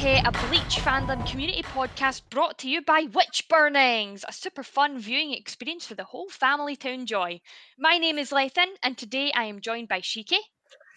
[0.00, 4.98] to a Bleach fandom community podcast brought to you by Witch Burnings, a super fun
[4.98, 7.42] viewing experience for the whole family to enjoy.
[7.78, 10.38] My name is Lethan, and today I am joined by Shiki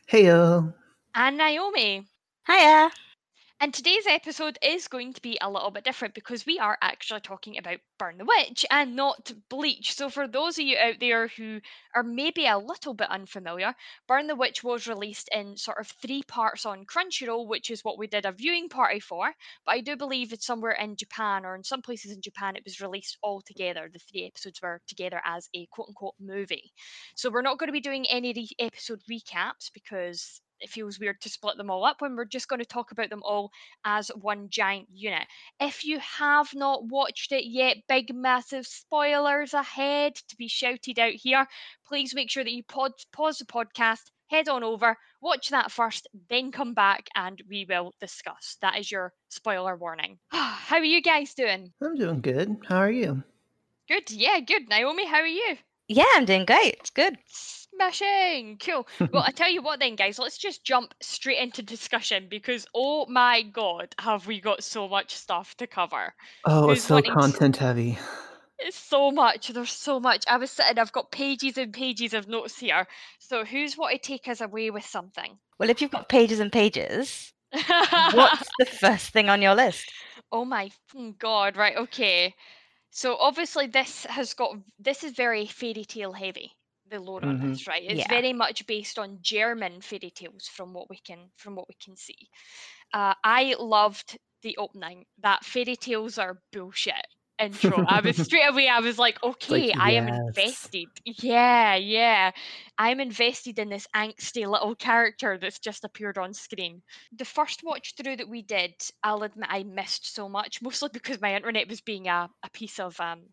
[0.09, 0.73] Heyo.
[1.13, 2.07] and Naomi.
[2.47, 2.91] Hiya.
[3.63, 7.21] And today's episode is going to be a little bit different because we are actually
[7.21, 9.93] talking about Burn the Witch and not Bleach.
[9.93, 11.61] So, for those of you out there who
[11.95, 13.73] are maybe a little bit unfamiliar,
[14.05, 17.97] Burn the Witch was released in sort of three parts on Crunchyroll, which is what
[17.97, 19.31] we did a viewing party for.
[19.65, 22.65] But I do believe it's somewhere in Japan or in some places in Japan, it
[22.65, 23.89] was released all together.
[23.89, 26.73] The three episodes were together as a quote unquote movie.
[27.15, 31.19] So, we're not going to be doing any re- episode recaps because it feels weird
[31.21, 33.51] to split them all up when we're just going to talk about them all
[33.85, 35.27] as one giant unit.
[35.59, 41.13] If you have not watched it yet, big massive spoilers ahead to be shouted out
[41.13, 41.45] here.
[41.87, 46.07] Please make sure that you pod- pause the podcast, head on over, watch that first,
[46.29, 48.57] then come back and we will discuss.
[48.61, 50.17] That is your spoiler warning.
[50.31, 51.71] how are you guys doing?
[51.81, 52.57] I'm doing good.
[52.67, 53.23] How are you?
[53.87, 54.69] Good, yeah, good.
[54.69, 55.57] Naomi, how are you?
[55.89, 56.75] Yeah, I'm doing great.
[56.79, 57.17] It's good.
[57.75, 58.57] Smashing!
[58.63, 58.87] Cool.
[59.11, 63.05] Well, I tell you what, then, guys, let's just jump straight into discussion because, oh
[63.07, 66.13] my god, have we got so much stuff to cover?
[66.45, 67.97] Oh, Who's it's so wanting to- content heavy.
[68.59, 69.49] It's so much.
[69.49, 70.23] There's so much.
[70.27, 72.87] I was sitting, I've got pages and pages of notes here.
[73.19, 75.37] So, who's want to take us away with something?
[75.59, 79.91] Well, if you've got pages and pages, what's the first thing on your list?
[80.31, 80.69] Oh my
[81.19, 81.57] god!
[81.57, 82.33] Right, okay.
[82.91, 86.51] So obviously this has got this is very fairy tale heavy.
[86.93, 87.41] The lore on Mhm.
[87.41, 87.83] this, right?
[87.83, 88.07] It's Yeah.
[88.07, 91.95] very much based on German fairy tales from what we can from what we can
[91.97, 92.29] see.
[92.93, 95.05] Uh, I loved the opening.
[95.19, 97.07] That fairy tales are bullshit
[97.39, 97.81] intro.
[97.83, 98.67] I was straight away.
[98.69, 100.91] I was like, okay, I am invested.
[101.05, 102.31] Yeah, yeah.
[102.77, 106.81] I'm invested in this angsty little character that's just appeared on screen.
[107.11, 111.19] The first watch through that we did, I'll admit I missed so much, mostly because
[111.21, 113.29] my internet was being a, a piece of um,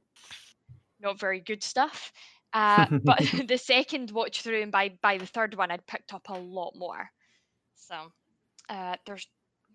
[1.01, 2.13] not very good stuff.
[2.53, 6.29] Uh, but the second watch through, and by by the third one, I'd picked up
[6.29, 7.11] a lot more.
[7.75, 8.13] So
[8.69, 9.27] uh, there's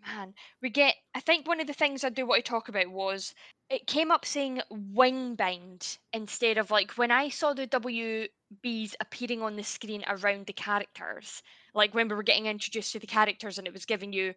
[0.05, 0.95] man, we get.
[1.13, 3.33] I think one of the things I do want to talk about was
[3.69, 9.55] it came up saying wingbind instead of like when I saw the WBs appearing on
[9.55, 11.41] the screen around the characters,
[11.73, 14.33] like when we were getting introduced to the characters and it was giving you,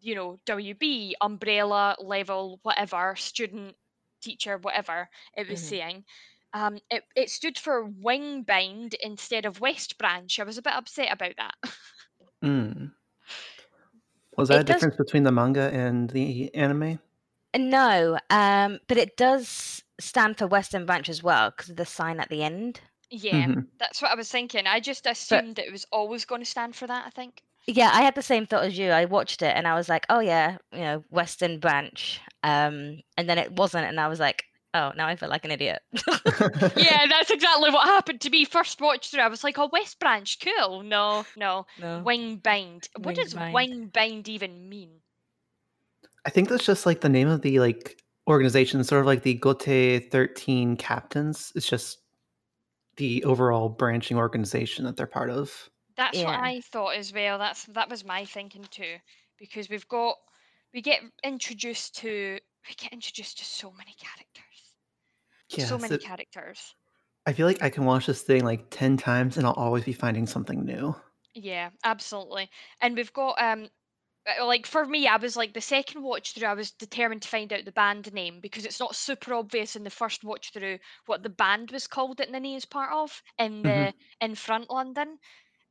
[0.00, 3.76] you know, WB, umbrella, level, whatever, student,
[4.20, 5.64] teacher, whatever it was Mhm.
[5.64, 6.04] saying.
[6.54, 10.38] Um, it, it stood for Wing Bind instead of West Branch.
[10.38, 11.54] I was a bit upset about that.
[12.44, 12.92] Mm.
[14.36, 16.98] Was It that a does- difference between the manga and the anime?
[17.56, 22.18] No, um, but it does stand for Western Branch as well because of the sign
[22.18, 22.80] at the end.
[23.10, 23.66] yeah, Mhm.
[23.78, 24.66] that's what I was thinking.
[24.66, 27.42] I just assumed it was always going to stand for that, I think.
[27.66, 28.90] Yeah, I had the same thought as you.
[28.90, 32.20] I watched it and I was like, oh yeah, you know, Western Branch.
[32.42, 35.50] Um, and then it wasn't, and I was like, oh, now I feel like an
[35.50, 35.82] idiot.
[36.76, 38.44] yeah, that's exactly what happened to me.
[38.44, 42.00] First watch through, I was like, "Oh, West Branch, cool." No, no, no.
[42.00, 42.88] wing bind.
[42.98, 43.52] What does Wingbind.
[43.52, 44.90] wing bind even mean?
[46.24, 49.38] I think that's just like the name of the like organization, sort of like the
[49.38, 51.52] Gotei 13 captains.
[51.54, 51.98] It's just
[52.96, 55.68] the overall branching organization that they're part of.
[55.96, 57.38] That's what I thought as well.
[57.38, 58.96] That's that was my thinking too,
[59.38, 60.16] because we've got
[60.72, 62.38] we get introduced to
[62.68, 64.51] we get introduced to so many characters,
[65.56, 66.74] Yeah, so many so characters.
[67.26, 69.92] I feel like I can watch this thing like 10 times and I'll always be
[69.92, 70.94] finding something new.
[71.34, 72.50] Yeah, absolutely.
[72.80, 73.68] And we've got um
[74.26, 77.28] uh, like for me, I was like the second watch through, I was determined to
[77.28, 80.78] find out the band name because it's not super obvious in the first watch through
[81.06, 83.94] what the band was called that Ninny is part of in the Mhm.
[84.20, 85.18] in front London.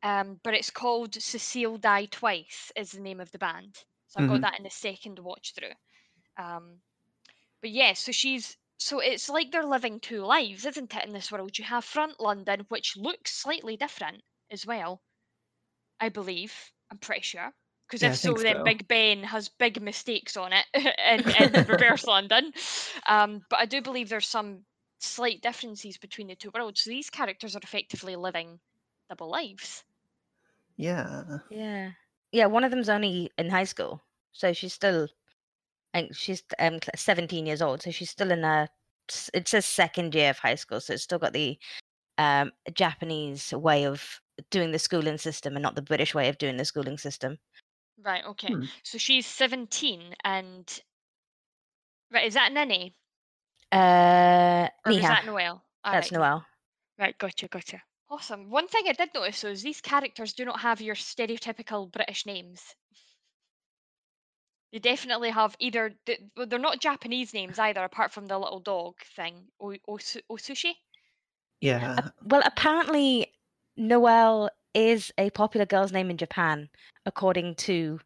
[0.04, 3.78] Um, but it's called Cecile Die Twice is the name of the band.
[4.08, 4.44] So I got Mhm.
[4.44, 5.74] that in the second watch through.
[6.38, 6.82] Um,
[7.62, 11.06] but yeah, so she's so it's like they're living two lives, isn't it?
[11.06, 15.04] In this world, you have front London, which looks slightly different as well.
[16.02, 16.74] I believe.
[16.90, 17.54] I'm pretty sure.
[17.88, 18.64] Because Yeah, if so, think then.
[18.64, 22.54] Big Ben has big mistakes on it in, in reverse London.
[23.08, 24.66] Um, but I do believe there's some
[25.00, 26.82] slight differences between the two worlds.
[26.82, 28.60] So these characters are effectively living
[29.10, 29.84] double lives.
[30.76, 31.40] Yeah.
[31.50, 31.94] Yeah.
[32.32, 34.04] Yeah, one of them's only in high school.
[34.32, 35.10] So she's still
[35.94, 38.81] and she's um 17 years old, so she's still in a s-
[39.34, 41.58] it says second year of high school, so it's still got the
[42.18, 46.58] um Japanese way of doing the schooling system and not the British way of doing
[46.58, 47.38] the schooling system.
[48.04, 48.54] Right, okay.
[48.54, 48.64] Hmm.
[48.84, 50.82] So she's 17 and.
[52.12, 52.96] Right, is that Ninny?
[53.72, 55.64] Uh Or is that Noel?
[55.84, 56.46] that's Alright, Noel.
[57.00, 57.82] Right, gotcha, gotcha.
[58.10, 58.50] Awesome.
[58.50, 62.26] One thing I did notice though is these characters do not have your stereotypical British
[62.26, 62.62] names.
[64.72, 68.60] They definitely have either th- well, they're not Japanese names either, apart from the little
[68.60, 70.74] dog thing, o- osu- Osushi.
[71.60, 72.10] Yeah.
[72.24, 73.28] Well, apparently,
[73.76, 76.70] Noel is a popular girl's name in Japan,
[77.06, 78.00] according to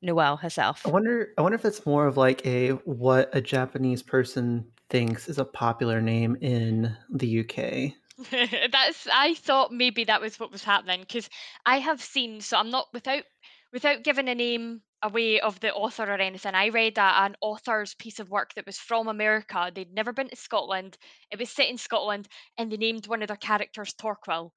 [0.00, 0.86] Noel herself.
[0.86, 5.28] I wonder I wonder if it's more of like a what a Japanese person thinks
[5.28, 7.92] is a popular name in the UK.
[8.72, 11.28] That's I thought maybe that was what was happening because
[11.66, 13.24] I have seen so I'm not without
[13.72, 16.54] without giving a name away of the author or anything.
[16.54, 19.70] I read a, an author's piece of work that was from America.
[19.74, 20.96] They'd never been to Scotland.
[21.30, 24.50] It was set in Scotland, and they named one of their characters Torquil.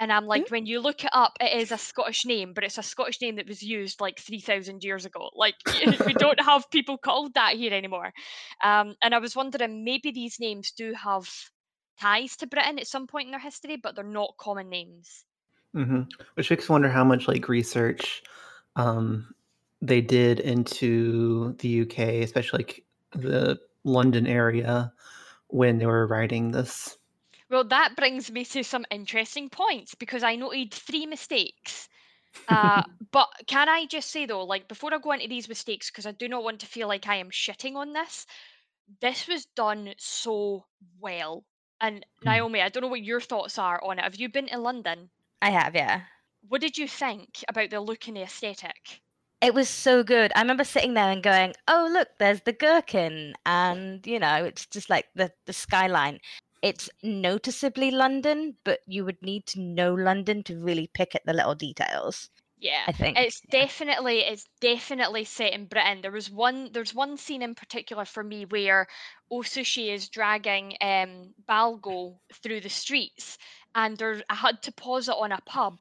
[0.00, 2.78] And I'm like, when you look it up, it is a Scottish name, but it's
[2.78, 5.30] a Scottish name that was used like 3,000 years ago.
[5.34, 5.54] Like,
[6.06, 8.12] we don't have people called that here anymore.
[8.62, 11.28] Um, and I was wondering, maybe these names do have
[12.00, 15.24] ties to Britain at some point in their history, but they're not common names.
[15.72, 16.02] hmm
[16.34, 18.22] Which makes me wonder how much like research
[18.76, 19.34] um,
[19.80, 24.92] they did into the UK, especially like the London area
[25.48, 26.96] when they were writing this.
[27.50, 31.88] Well, that brings me to some interesting points because I noted three mistakes.
[32.48, 32.82] Uh,
[33.12, 36.12] but can I just say though, like before I go into these mistakes, because I
[36.12, 38.26] do not want to feel like I am shitting on this,
[39.00, 40.66] this was done so
[40.98, 41.44] well.
[41.80, 42.26] And Hmm.
[42.26, 44.04] Naomi, I don't know what your thoughts are on it.
[44.04, 45.10] Have you been to London?
[45.42, 46.02] I have, yeah.
[46.48, 49.00] What did you think about the look and the aesthetic?
[49.40, 50.30] It was so good.
[50.34, 54.66] I remember sitting there and going, "Oh, look, there's the gherkin," and you know, it's
[54.66, 56.20] just like the the skyline.
[56.60, 61.32] It's noticeably London, but you would need to know London to really pick at the
[61.32, 62.30] little details.
[62.58, 63.18] Yeah, I think.
[63.18, 63.60] it's yeah.
[63.60, 66.00] definitely it's definitely set in Britain.
[66.02, 68.86] There was one there's one scene in particular for me where
[69.30, 73.38] Osushi is dragging um Balgo through the streets
[73.74, 75.78] and there I had to pause it on a pub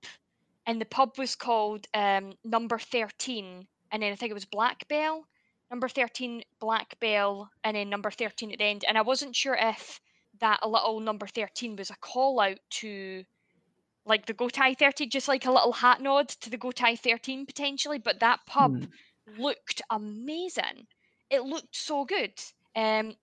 [0.66, 4.88] and the pub was called um number 13 and then I think it was Black
[4.88, 5.26] Bell.
[5.70, 8.84] Number 13 Black Bell and then number 13 at the end.
[8.88, 10.00] And I wasn't sure if
[10.40, 13.24] that a little number 13 was a call out to
[14.06, 18.00] like the Gotei 13, just like a little hat nod to the Gotei 13 potentially.
[18.00, 19.38] But that pub Hmm.
[19.38, 20.88] looked amazing.
[21.30, 22.34] It looked so good.
[22.76, 23.16] Um,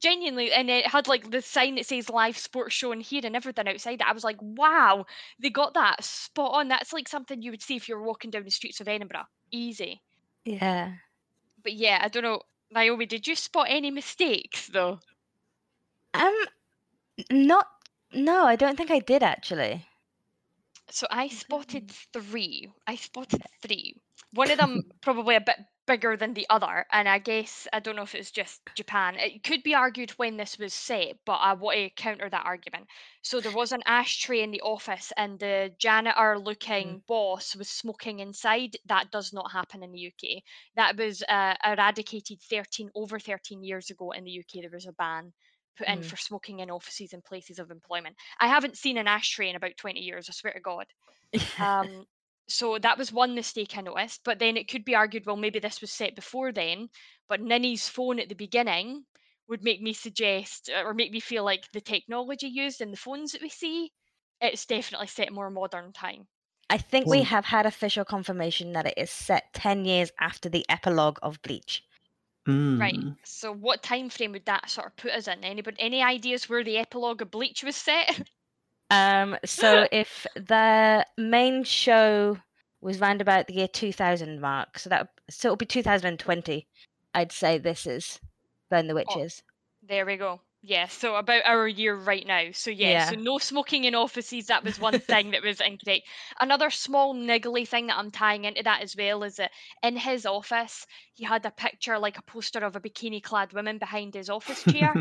[0.00, 3.36] genuinely, and it had like the sign that says live sports show in here and
[3.36, 4.08] everything outside it.
[4.08, 5.06] I was like, wow,
[5.40, 6.68] they got that spot on.
[6.68, 9.26] That's like something you would see if you were walking down the streets of Edinburgh.
[9.50, 10.02] Easy.
[10.44, 10.92] Yeah.
[11.62, 12.42] But yeah, I don't know.
[12.70, 15.00] Naomi, did you spot any mistakes though?
[16.14, 16.34] Um,
[17.30, 17.66] not.
[18.12, 19.86] No, I don't think I did actually.
[20.90, 22.70] So I spotted three.
[22.86, 23.96] I spotted three.
[24.32, 25.56] One of them probably a bit
[25.86, 29.16] bigger than the other, and I guess I don't know if it's just Japan.
[29.16, 32.86] It could be argued when this was set, but I want to counter that argument.
[33.22, 38.76] So there was an ashtray in the office, and the janitor-looking boss was smoking inside.
[38.86, 40.42] That does not happen in the UK.
[40.76, 44.60] That was uh, eradicated 13 over 13 years ago in the UK.
[44.60, 45.32] There was a ban
[45.78, 46.04] put in Mm.
[46.04, 48.16] for smoking in offices and places of employment.
[48.40, 50.86] I haven't seen an ashtray in about 20 years, I swear to God.
[51.60, 52.04] Um,
[52.48, 54.22] so that was one mistake I noticed.
[54.24, 56.88] But then it could be argued, well, maybe this was set before then.
[57.28, 59.04] But Ninny's phone at the beginning
[59.48, 62.96] would make me suggest uh, or make me feel like the technology used in the
[62.96, 63.92] phones that we see,
[64.40, 66.26] it's definitely set more modern time.
[66.70, 70.66] I think we have had official confirmation that it is set ten years after the
[70.68, 71.82] epilogue of Bleach.
[72.46, 72.94] Right.
[72.94, 73.16] Mm.
[73.24, 75.44] So what time frame would that sort of put us in?
[75.44, 78.20] Anybody any ideas where the epilogue of Bleach was set?
[78.90, 82.38] Um, so if the main show
[82.80, 86.66] was round about the year 2000 mark, so that so it'll be 2020.
[87.14, 88.20] I'd say this is
[88.70, 89.42] Burn the Witches.
[89.82, 90.40] There we go.
[90.60, 92.46] Yeah, so about our year right now.
[92.52, 94.46] So yeah, so no smoking in offices.
[94.46, 96.06] That was one thing that was incorrect.
[96.40, 99.52] Another small niggly thing that I'm tying into that as well is that
[99.84, 103.78] in his office he had a picture like a poster of a bikini clad woman
[103.78, 104.94] behind his office chair.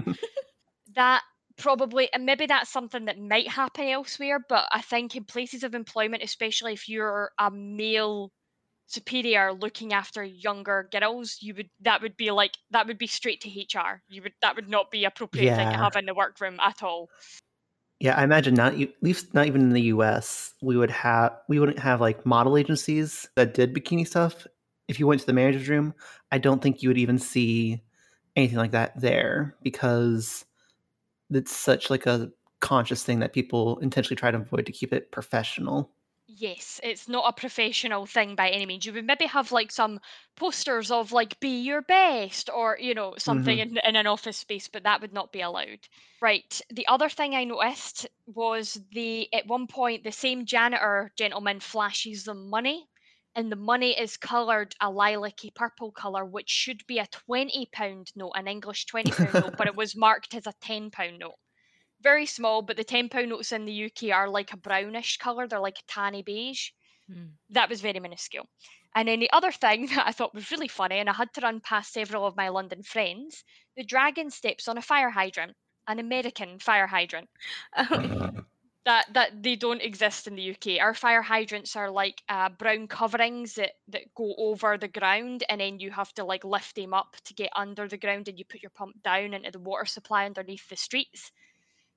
[0.96, 1.24] that
[1.58, 5.76] probably and maybe that's something that might happen elsewhere, but I think in places of
[5.76, 8.32] employment, especially if you're a male
[8.88, 13.42] superior looking after younger girls, you would that would be like that would be straight
[13.42, 14.02] to HR.
[14.08, 17.10] You would that would not be appropriate thing to have in the workroom at all.
[18.00, 21.60] Yeah, I imagine not at least not even in the US, we would have we
[21.60, 24.46] wouldn't have like model agencies that did bikini stuff.
[24.88, 25.94] If you went to the manager's room,
[26.32, 27.82] I don't think you would even see
[28.36, 30.46] anything like that there because
[31.30, 35.12] it's such like a conscious thing that people intentionally try to avoid to keep it
[35.12, 35.92] professional.
[36.30, 38.86] Yes, it's not a professional thing by any means.
[38.86, 40.00] You would maybe have like some
[40.36, 43.78] posters of like be your best or you know something mm-hmm.
[43.78, 45.80] in, in an office space, but that would not be allowed.
[46.22, 46.62] Right.
[46.70, 52.26] The other thing I noticed was the at one point the same janitor gentleman flashes
[52.26, 52.88] them money
[53.38, 58.12] and the money is coloured a lilac-y purple colour, which should be a twenty pound
[58.16, 61.38] note, an English twenty pound note, but it was marked as a ten pound note.
[62.02, 65.48] Very small, but the ten pound notes in the UK are like a brownish colour.
[65.48, 66.72] They're like a tanny beige.
[67.10, 67.30] Mm.
[67.52, 68.48] That was very minuscule.
[68.96, 71.42] And then the other thing that I thought was really funny, and I had to
[71.42, 73.44] run past several of my London friends,
[73.76, 75.56] the dragon steps on a fire hydrant,
[75.88, 77.30] an American fire hydrant
[78.88, 80.80] that that they don't exist in the UK.
[80.80, 85.60] Our fire hydrants are like uh, brown coverings that that go over the ground, and
[85.60, 88.46] then you have to like lift them up to get under the ground, and you
[88.46, 91.34] put your pump down into the water supply underneath the streets.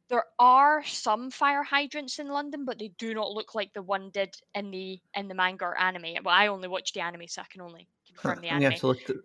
[0.09, 4.11] There are some fire hydrants in London, but they do not look like the one
[4.11, 6.25] did in the in the manga or anime.
[6.25, 8.81] Well, I only watched the anime, so I can only confirm the I'm anime.
[8.81, 9.05] to look.
[9.05, 9.23] To,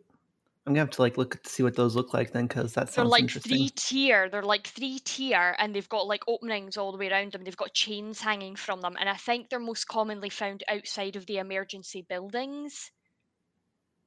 [0.66, 2.90] I'm gonna have to like look to see what those look like then, because that
[2.96, 4.28] They're like three tier.
[4.28, 7.44] They're like three tier, and they've got like openings all the way around them.
[7.44, 11.28] They've got chains hanging from them, and I think they're most commonly found outside of
[11.28, 12.92] the emergency buildings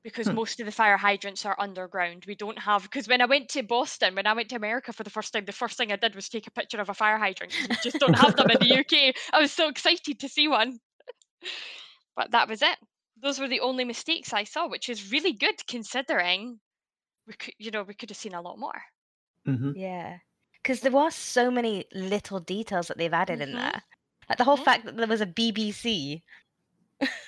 [0.05, 0.33] because Hmm.
[0.33, 2.25] most of the fire hydrants are underground.
[2.27, 5.03] We don't have because when I went to Boston, when I went to America for
[5.03, 7.19] the first time, the first thing I did was take a picture of a fire
[7.19, 7.55] hydrant.
[7.69, 9.13] We just don't have them in the UK.
[9.33, 10.79] I was so excited to see one,
[12.17, 12.79] but that was it.
[13.21, 16.61] Those were the only mistakes I saw, which is really good considering
[17.27, 18.83] we could, you know, we could have seen a lot more.
[19.47, 20.19] hmm Yeah.
[20.63, 23.55] Because there was so many little details that they've added in Mhm.
[23.55, 23.83] there.
[24.29, 24.65] Like the whole Mhm.
[24.65, 26.23] fact that there was a BBC.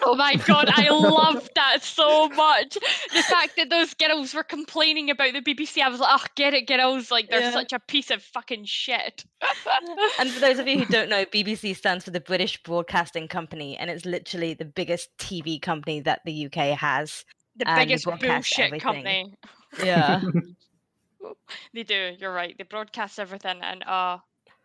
[0.02, 2.74] Oh my god, I love that so much.
[3.14, 6.54] The fact that those girls were complaining about the BBC, I was like, oh, get
[6.54, 7.10] it, girls.
[7.10, 7.52] Like, they're Yeah.
[7.52, 9.24] such a piece of fucking shit.
[10.18, 13.76] And for those of you who don't know, BBC stands for the British Broadcasting Company,
[13.76, 17.24] and it's literally the biggest TV company that the UK has.
[17.56, 18.80] the biggest bullshit everything.
[18.80, 19.34] company.
[19.82, 20.20] Yeah.
[21.74, 22.56] They do, you're right.
[22.56, 24.18] They broadcast everything and uh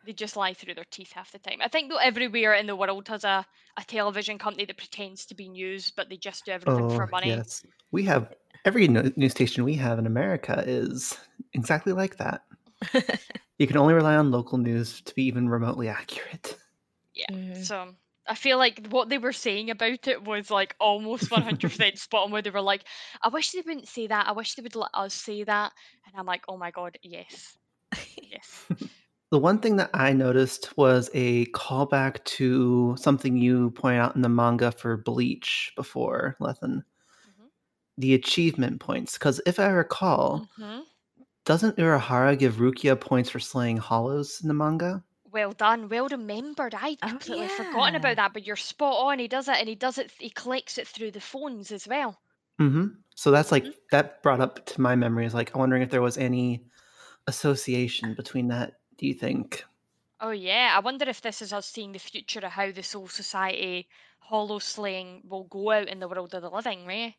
[0.05, 1.59] they just lie through their teeth half the time.
[1.61, 3.45] I think though everywhere in the world has a,
[3.77, 7.07] a television company that pretends to be news, but they just do everything oh for
[7.07, 7.27] money.
[7.29, 8.33] yes, we have
[8.65, 11.17] every no- news station we have in America is
[11.53, 12.43] exactly like that.
[13.57, 16.57] You can only rely on local news to be even remotely accurate.
[17.13, 17.25] Yeah.
[17.31, 17.65] Mhm.
[17.65, 17.95] So
[18.27, 22.31] I feel like what they were saying about it was like almost 100% spot on
[22.31, 22.83] where they were like,
[23.21, 24.27] I wish they wouldn't say that.
[24.27, 25.71] I wish they would let us say that.
[26.05, 27.57] And I'm like, oh my God, yes.
[28.17, 28.65] Yes.
[29.29, 34.23] The one thing that I noticed was a callback to something you pointed out in
[34.23, 36.83] the manga for Bleach before, Lethan.
[37.25, 37.47] Mhm.
[37.97, 39.17] The achievement points.
[39.17, 40.85] Because if I recall, Mhm.
[41.45, 45.03] doesn't Urahara give Rukia points for slaying hollows in the manga?
[45.25, 45.89] Well done.
[45.89, 46.73] Well remembered.
[46.73, 49.19] I'd Oh, completely forgotten about that, but you're spot on.
[49.19, 52.21] He does it and he does it, he collects it through the phones as well.
[52.59, 53.75] hmm So that's like Mhm.
[53.91, 56.65] that brought up to my memory is like I'm wondering if there was any
[57.27, 58.75] association between that.
[58.97, 59.63] Do you think?
[60.19, 60.73] Oh, yeah.
[60.75, 63.87] I wonder if this is us seeing the future of how the Soul Society
[64.19, 67.15] hollow slaying will go out in the world of the living, right?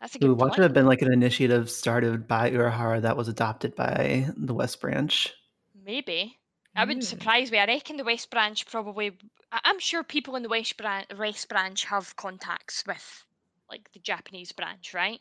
[0.00, 0.62] That's a good Ooh, watch it point.
[0.62, 5.32] have been like an initiative started by Urahara that was adopted by the West Branch.
[5.74, 6.40] Maybe.
[6.74, 7.04] I wouldn't Mm.
[7.04, 7.58] surprise me.
[7.58, 9.16] I reckon the West Branch probably.
[9.52, 13.24] I- I'm sure people in the West Branch, West Branch have contacts with,
[13.70, 15.20] like the Japanese branch, right?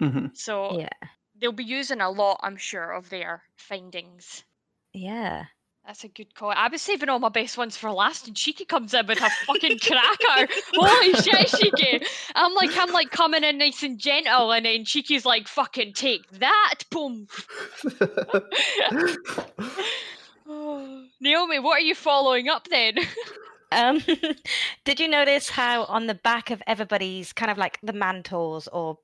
[0.00, 0.88] hmm So Yeah.
[1.34, 4.44] they'll be using a lot, I'm sure, of their findings.
[4.94, 5.44] Yeah.
[5.86, 6.50] That's a good call.
[6.50, 9.28] I was saving all my best ones for last, and Shiki comes in with a
[9.46, 10.50] fucking cracker.
[10.72, 12.06] Holy shit, Shiki!
[12.34, 16.22] I'm like, I'm like coming in nice and gentle, and then Shiki's like, "Fucking take
[16.38, 17.26] that, boom."
[21.20, 22.94] Naomi, what are you following up then?
[23.72, 24.00] Um,
[24.84, 28.98] did you notice how on the back of everybody's kind of like the mantles or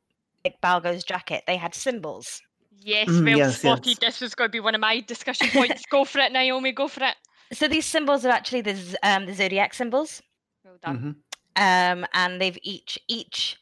[0.44, 2.40] like Balgo's jacket, they had symbols?
[2.80, 3.86] Yes, Mm, well yes, spotted.
[3.86, 3.98] yes.
[3.98, 5.82] This was going to be one of my discussion points.
[5.90, 6.72] go for it, Naomi.
[6.72, 7.14] Go for it.
[7.52, 10.22] So these symbols are actually the z- um, the zodiac symbols,
[10.64, 11.22] Well done.
[11.56, 12.00] Mhm.
[12.00, 13.56] um, and they've each each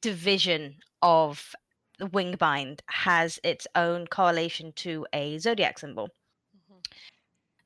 [0.00, 1.54] division of
[1.98, 6.08] the wingbind has its own correlation to a zodiac symbol.
[6.56, 6.82] Mhm.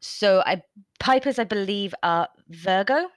[0.01, 0.63] So I
[0.99, 3.11] Pipers, I believe, are Virgo.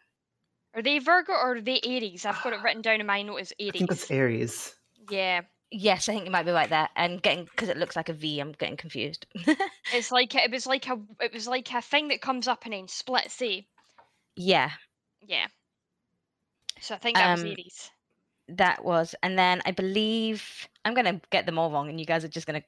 [0.75, 2.25] Are they Virgo or are they Aries?
[2.25, 4.75] I've got it written down in my note as I think that's Aries.
[5.09, 6.89] yeah, Yes, I think you might be right there.
[6.95, 9.25] And getting because it looks like a V, I'm getting confused.
[9.93, 12.73] it's like it was like a it was like a thing that comes up and
[12.73, 13.41] then splits.
[13.41, 13.61] Eh?
[14.35, 14.71] yeah,
[15.21, 15.47] Yeah.
[16.81, 17.91] So I think that was Um, Aries.
[18.47, 19.13] that was.
[19.21, 22.47] And then I believe I'm gonna get them all wrong, and you guys are just
[22.47, 22.63] gonna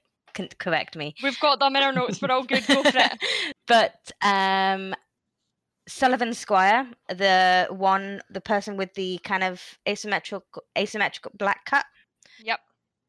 [0.60, 1.16] correct me.
[1.24, 2.22] We've got them in our notes.
[2.22, 2.66] We're all good.
[2.68, 3.14] Go for it.
[3.68, 4.94] but um
[5.88, 11.86] Sullivan Squire, the one, the person with the kind of asymmetrical, asymmetrical black cut,
[12.44, 12.60] Yep.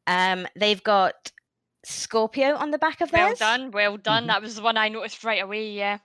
[0.07, 1.31] Um, they've got
[1.85, 3.39] Scorpio on the back of theirs.
[3.41, 3.71] Well done.
[3.71, 4.25] Well done.
[4.25, 4.29] Mhm.
[4.29, 5.71] That was the one I noticed right away.
[5.71, 5.99] Yeah.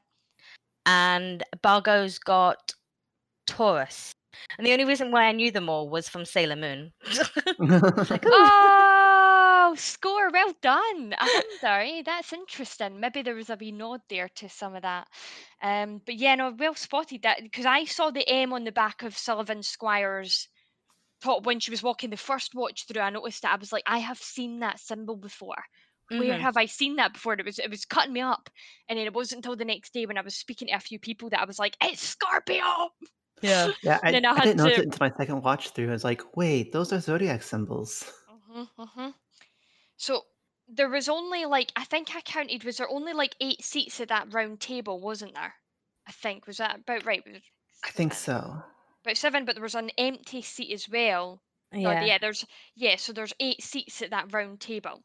[0.85, 2.73] and Balgo's got
[3.47, 4.13] Taurus.
[4.57, 6.93] And the only reason why I knew them all was from Sailor Moon.
[7.59, 11.15] like, oh, score, well done.
[11.19, 12.03] I'm sorry.
[12.03, 12.99] that's interesting.
[12.99, 15.07] Maybe there was a wee nod there to some of that.
[15.61, 19.01] Um, but yeah, no, well spotted that because I saw the M on the back
[19.03, 20.47] of Sullivan Squire's
[21.21, 23.01] top when she was walking the first watch through.
[23.01, 25.63] I noticed that I was like, I have seen that symbol before.
[26.09, 26.39] Where Mhm.
[26.39, 27.33] have I seen that before?
[27.33, 28.49] And it was it was cutting me up,
[28.87, 30.99] and then it wasn't until the next day when I was speaking to a few
[30.99, 32.89] people that I was like, "It's Scorpio."
[33.41, 33.71] Yeah.
[33.83, 35.89] yeah, I, Then I I had didn't notice to- it until my second watch through.
[35.89, 38.09] I was like, wait, those are zodiac symbols.
[38.49, 39.09] hmm hmm
[39.97, 40.23] So
[40.69, 42.63] there was only like I think I counted.
[42.63, 45.01] Was there only like eight seats at that round table?
[45.01, 45.53] Wasn't there?
[46.07, 47.21] I think was that about right?
[47.27, 47.41] Was-
[47.83, 48.63] I think that- so.
[49.07, 51.41] About seven, but there was an empty seat as well.
[51.71, 52.03] Yeah.
[52.03, 52.45] yeah, there's
[52.75, 52.97] yeah.
[52.97, 55.01] So there's eight seats at that round table.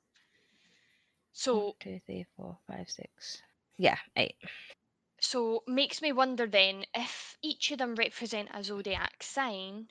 [1.32, 3.40] So One, two, three, four, five, six.
[3.78, 4.34] Yeah, eight.
[5.20, 9.86] So makes me wonder then if each of them represent a zodiac sign,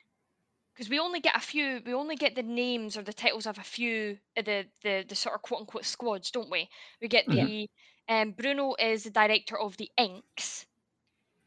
[0.73, 3.59] because we only get a few, we only get the names or the titles of
[3.59, 6.67] a few of the the, the sort of quote unquote squads, don't we?
[7.01, 7.45] We get Yeah.
[7.45, 7.69] the
[8.09, 10.65] um, Bruno is the director of the Inks,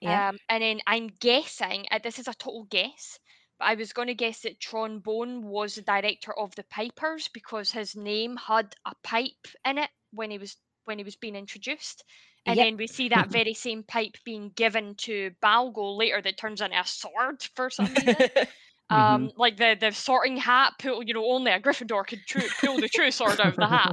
[0.05, 0.25] Yeah.
[0.29, 3.19] um, and then I'm guessing uh, this is a total guess,
[3.59, 7.29] but I was going to guess that Tron Trombone was the director of the Pipers
[7.29, 11.37] because his name had a pipe in it when he was when he was being
[11.37, 12.05] introduced.
[12.47, 12.61] And Yep.
[12.61, 16.79] then we see that very same pipe being given to Balgo later that turns into
[16.79, 18.21] a sword for some reason.
[18.91, 22.79] Um, like the the sorting hat, pull, you know, only a Gryffindor could true, pull
[22.79, 23.93] the true sword out of the hat.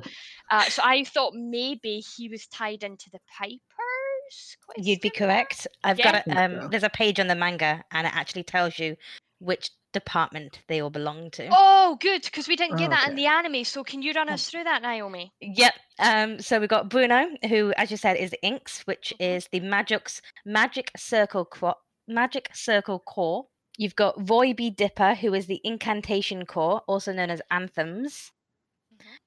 [0.50, 3.20] Uh, so I thought maybe he was tied into the
[4.32, 4.58] Pipers.
[4.88, 5.68] You'd be correct.
[5.84, 6.06] I've Yeah.
[6.06, 6.24] got I it.
[6.26, 8.96] think Um, there's a page on the manga, and it actually tells you
[9.40, 11.50] which department they all belong to.
[11.52, 13.66] Oh, good, because we didn't get Oh, that in the anime.
[13.66, 15.34] So can you run us through that, Naomi?
[15.42, 15.74] Yep.
[16.00, 19.36] Um, so we've got Bruno, who, as you said, is the Inks, which Mhm.
[19.36, 21.76] is the Magic's Magic Circle Cro-
[22.08, 23.48] Magic Circle Core.
[23.78, 24.70] You've got Roy B.
[24.70, 28.32] Dipper, who is the Incantation Core, also known as Anthems.
[28.96, 29.18] Mhm.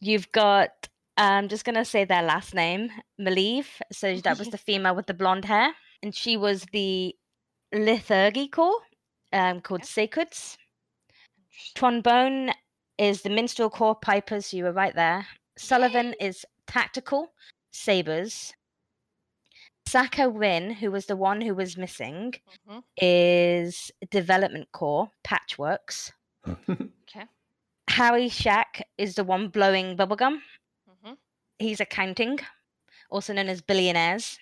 [0.00, 0.88] You've got,
[1.20, 3.66] I'm just gonna say their last name, Maliv.
[3.92, 7.14] So that was the female with the blonde hair, and she was the
[7.72, 8.80] Liturgy Core,
[9.32, 10.56] um, called Sacreds.
[11.74, 12.50] Trombone
[12.98, 15.26] is the minstrel core pipers, so you were right there.
[15.58, 17.32] Sullivan is tactical
[17.70, 18.54] sabers.
[19.86, 22.34] Saka Rin, who was the one who was missing,
[22.68, 22.82] Mhm.
[22.96, 26.12] is development core patchworks.
[27.10, 27.26] Okay.
[27.88, 30.40] Harry Shack is the one blowing bubblegum.
[31.60, 32.40] He's accounting,
[33.10, 34.40] also known as billionaires.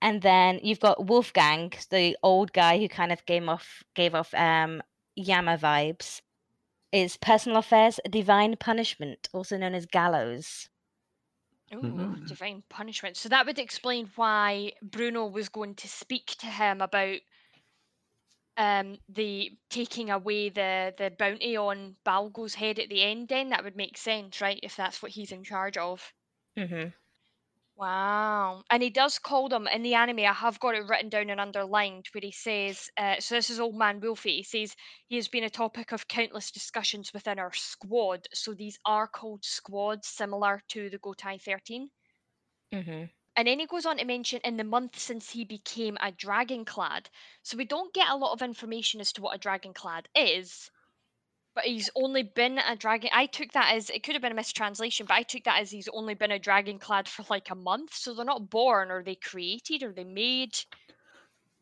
[0.00, 4.32] And then you've got Wolfgang, the old guy who kind of gave off gave off
[4.34, 4.82] um
[5.16, 6.22] Yama vibes.
[6.92, 10.68] Is personal affairs divine punishment, also known as gallows.
[11.74, 12.26] Ooh, Mm.
[12.26, 13.16] divine punishment.
[13.16, 17.20] So that would explain why Bruno was going to speak to him about
[18.56, 23.64] um the taking away the the bounty on Balgo's head at the end then that
[23.64, 24.60] would make sense, right?
[24.62, 26.12] If that's what he's in charge of.
[26.58, 26.88] Mm-hmm.
[27.76, 28.62] Wow.
[28.70, 30.20] And he does call them in the anime.
[30.20, 33.60] I have got it written down and underlined where he says, uh, so this is
[33.60, 34.38] Old Man Wolfie.
[34.38, 34.74] He says
[35.08, 38.26] he has been a topic of countless discussions within our squad.
[38.32, 41.90] So these are called squads, similar to the Gotei 13.
[42.72, 43.04] Mm-hmm.
[43.36, 47.06] And then he goes on to mention in the month since he became a dragonclad.
[47.42, 50.70] So we don't get a lot of information as to what a dragonclad is.
[51.54, 53.10] But he's only been a dragon.
[53.12, 55.70] I took that as it could have been a mistranslation, but I took that as
[55.70, 57.94] he's only been a dragonclad for like a month.
[57.94, 60.58] So they're not born, or they created, or they made.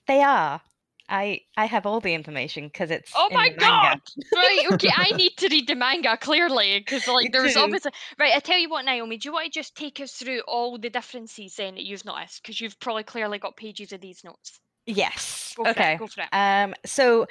[0.07, 0.61] They are.
[1.09, 3.13] I I have all the information because it's.
[3.15, 4.01] Oh my god!
[4.35, 8.33] Right, okay, I need to read the manga clearly because like there's obviously right.
[8.35, 10.91] I tell you what, Naomi, do you want to just take us through all the
[10.91, 12.43] differences then that you've noticed?
[12.43, 14.61] Because you've probably clearly got pages of these notes.
[14.87, 15.55] Yes.
[15.59, 15.95] Okay.
[15.95, 15.99] it.
[15.99, 16.29] Go for it.
[16.33, 17.27] Um, so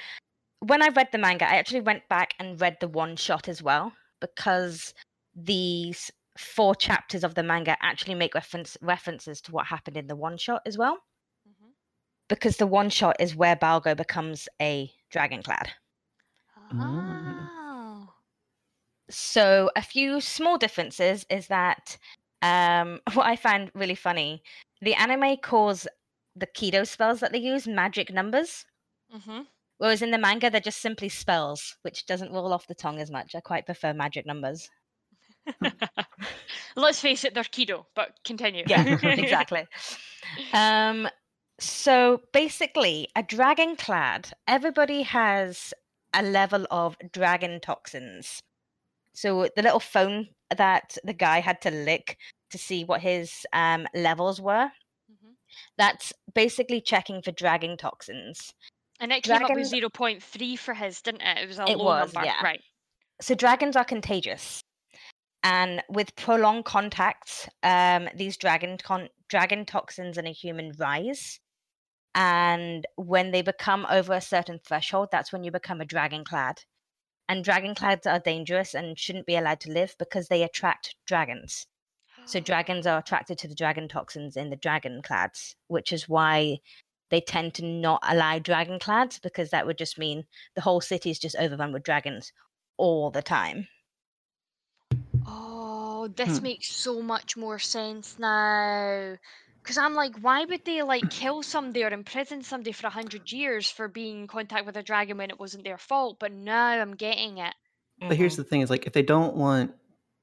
[0.59, 3.61] when I read the manga, I actually went back and read the one shot as
[3.61, 4.93] well because
[5.35, 10.15] these four chapters of the manga actually make reference references to what happened in the
[10.15, 10.97] one shot as well.
[12.33, 15.67] Because the one shot is where Balgo becomes a dragonclad.
[16.73, 17.47] Mm.
[17.51, 18.09] Oh.
[19.07, 21.95] So a few small differences is that
[22.41, 24.41] um, what I find really funny,
[24.81, 25.87] the anime calls
[26.35, 28.65] the Kido spells that they use magic numbers.
[29.15, 29.41] Mm-hmm.
[29.77, 33.11] Whereas in the manga, they're just simply spells, which doesn't roll off the tongue as
[33.11, 33.35] much.
[33.35, 34.69] I quite prefer magic numbers.
[36.75, 38.63] Let's face it, they're Kido, but continue.
[38.65, 39.67] Yeah, exactly.
[40.53, 41.07] Um,
[41.63, 45.73] so basically, a dragon clad, everybody has
[46.13, 48.39] a level of dragon toxins.
[49.13, 52.17] So the little phone that the guy had to lick
[52.51, 54.71] to see what his um, levels were,
[55.11, 55.35] Mhm.
[55.77, 58.53] that's basically checking for dragon toxins.
[58.99, 61.37] And it came up with zero point three for his, didn't it?
[61.39, 62.41] It was a It low was, number, yeah.
[62.43, 62.61] right?
[63.21, 64.61] so dragons are contagious
[65.43, 71.39] and with prolonged contact um, these dragon con- dragon toxins in a human rise
[72.15, 76.61] and when they become over a certain threshold that's when you become a dragon clad
[77.29, 81.67] and dragon clads are dangerous and shouldn't be allowed to live because they attract dragons
[82.25, 86.59] so dragons are attracted to the dragon toxins in the dragon clads which is why
[87.09, 91.09] they tend to not allow dragon clads because that would just mean the whole city
[91.11, 92.33] is just overrun with dragons
[92.77, 93.67] all the time
[95.25, 96.41] Oh, this Hmm.
[96.41, 99.17] makes so much more sense now.
[99.63, 103.31] Because I'm like, why would they like kill somebody or imprison somebody for a hundred
[103.31, 106.17] years for being in contact with a dragon when it wasn't their fault?
[106.19, 107.53] But now I'm getting it.
[108.01, 108.37] But here's Mhm.
[108.37, 109.73] the thing: is like if they don't want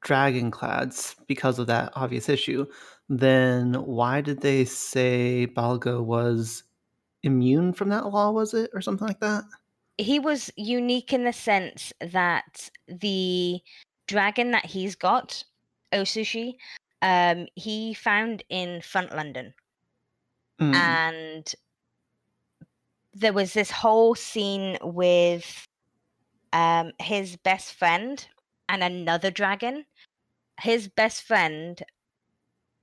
[0.03, 2.66] dragon clads because of that obvious issue,
[3.09, 6.64] then why did they say Balgo was
[7.22, 8.31] immune from that law?
[8.31, 9.44] Was it or something like that?
[9.98, 13.61] he was unique in the sense that the
[14.09, 15.44] dragon that he's got,
[15.92, 16.55] Osushi,
[17.03, 19.55] um, he found in front London.
[20.61, 20.75] Mm.
[20.75, 21.55] and
[23.15, 25.67] there was this whole scene with
[26.53, 28.29] um his best friend
[28.69, 29.87] and another dragon
[30.61, 31.83] his best friend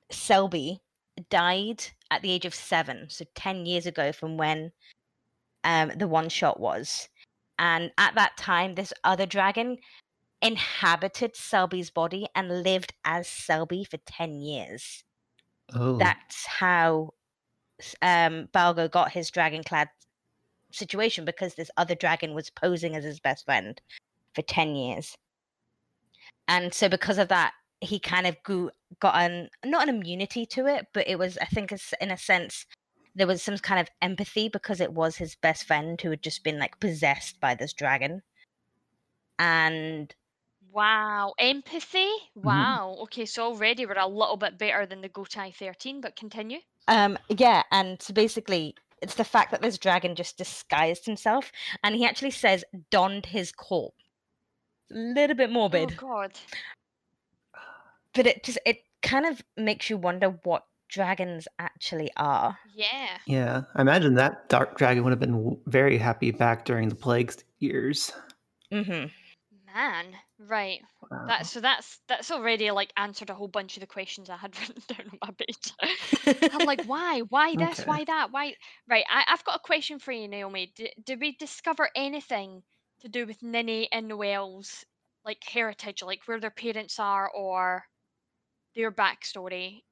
[0.10, 0.80] selby
[1.30, 4.72] died at the age of seven so 10 years ago from when
[5.64, 7.10] um the one shot was
[7.60, 9.78] and at that time this other dragon
[10.42, 15.04] inhabited selby's body and lived as selby for 10 years
[15.76, 17.14] oh, that's how
[18.02, 19.90] um Balgo got his dragon clad
[20.72, 23.82] situation because this other dragon was posing as his best friend
[24.34, 25.18] for 10 years.
[26.48, 30.66] And so because of that, he kind of grew got an not an immunity to
[30.68, 31.72] it, but it was I think
[32.02, 32.66] in a sense
[33.16, 36.44] there was some kind of empathy because it was his best friend who had just
[36.44, 38.22] been like possessed by this dragon.
[39.40, 40.14] And
[40.72, 42.10] Wow, empathy.
[42.36, 42.98] Wow.
[43.04, 46.60] Okay, so already we're a little bit better than the Gotei 13, but continue.
[46.88, 51.52] Um, yeah, and so basically, it's the fact that this dragon just disguised himself,
[51.84, 54.04] and he actually says donned his corpse.
[54.92, 56.32] A little bit morbid, Oh God.
[58.14, 62.58] but it just it kind of makes you wonder what dragons actually are.
[62.74, 63.18] Yeah.
[63.26, 63.62] yeah.
[63.76, 68.12] I imagine that dark dragon would have been very happy back during the plague years.
[68.72, 69.08] Mm-hmm.
[69.74, 70.06] Man.
[70.40, 70.82] Right.
[71.10, 71.28] Wow.
[71.28, 74.58] That so that's that's already like answered a whole bunch of the questions I had
[74.60, 75.74] written down on my page.
[76.52, 77.22] I'm like, why?
[77.22, 77.82] Why this?
[77.82, 77.86] Okay.
[77.86, 78.32] Why that?
[78.32, 78.56] Why?
[78.88, 79.06] Right.
[79.10, 80.72] I, I've got a question for you, Naomi.
[80.76, 82.64] Did, did we discover anything
[83.02, 84.86] to do with Ninny and Noel's
[85.26, 87.86] like heritage, like where their parents are or
[88.76, 89.84] their backstory?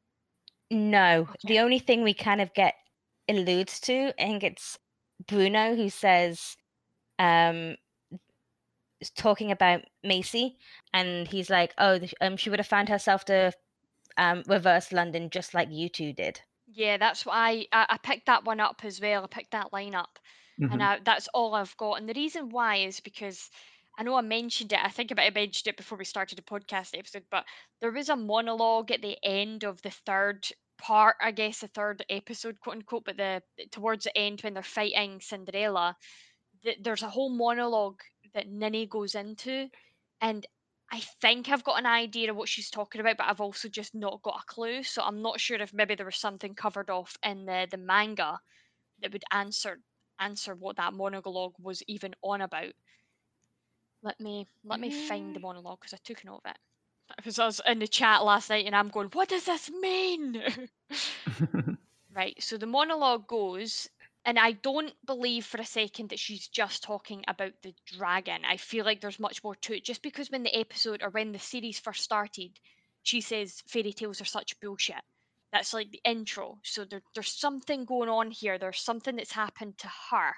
[0.72, 1.40] No, Okay.
[1.44, 2.76] the only thing we kind of get
[3.30, 4.78] alludes to, I think it's
[5.28, 6.58] Bruno who says,
[7.20, 7.78] um,
[9.00, 10.58] is talking about Macy,
[10.94, 13.54] and he's like, "Oh, th- um, she would have found herself to
[14.18, 18.26] um reverse London just like you two did." Yeah, that's why I, I I picked
[18.28, 19.24] that one up as well.
[19.24, 20.20] I picked that line up.
[20.62, 20.72] Mhm.
[20.74, 21.96] and I, that's all I've got.
[21.96, 23.50] And the reason why is because
[23.98, 24.80] I know I mentioned it.
[24.84, 27.46] I think about I might have mentioned it before we started the podcast episode, but
[27.82, 32.06] there was a monologue at the end of the third part, I guess, the third
[32.10, 33.06] episode, quote unquote.
[33.06, 35.98] But the towards the end when they're fighting Cinderella,
[36.64, 38.02] th- there's a whole monologue
[38.36, 39.70] that Ninny goes into,
[40.22, 40.46] and
[40.92, 43.96] I think I've got an idea of what she's talking about, but I've also just
[43.96, 44.84] not got a clue.
[44.84, 48.40] So I'm not sure if maybe there was something covered off in the the manga
[49.02, 49.80] that would answer
[50.20, 52.74] answer what that monologue was even on about.
[54.04, 55.44] Let me let me find the mm.
[55.44, 56.58] monologue because I took note of it.
[57.18, 60.42] Because I was in the chat last night and I'm going, what does this mean?
[62.16, 62.36] right.
[62.42, 63.88] So the monologue goes,
[64.26, 68.44] and I don't believe for a second that she's just talking about the dragon.
[68.44, 69.84] I feel like there's much more to it.
[69.84, 72.52] Just because when the episode or when the series first started,
[73.04, 75.04] she says fairy tales are such bullshit.
[75.54, 76.58] That's like the intro.
[76.64, 78.58] So there, there's something going on here.
[78.58, 80.36] There's something that's happened to her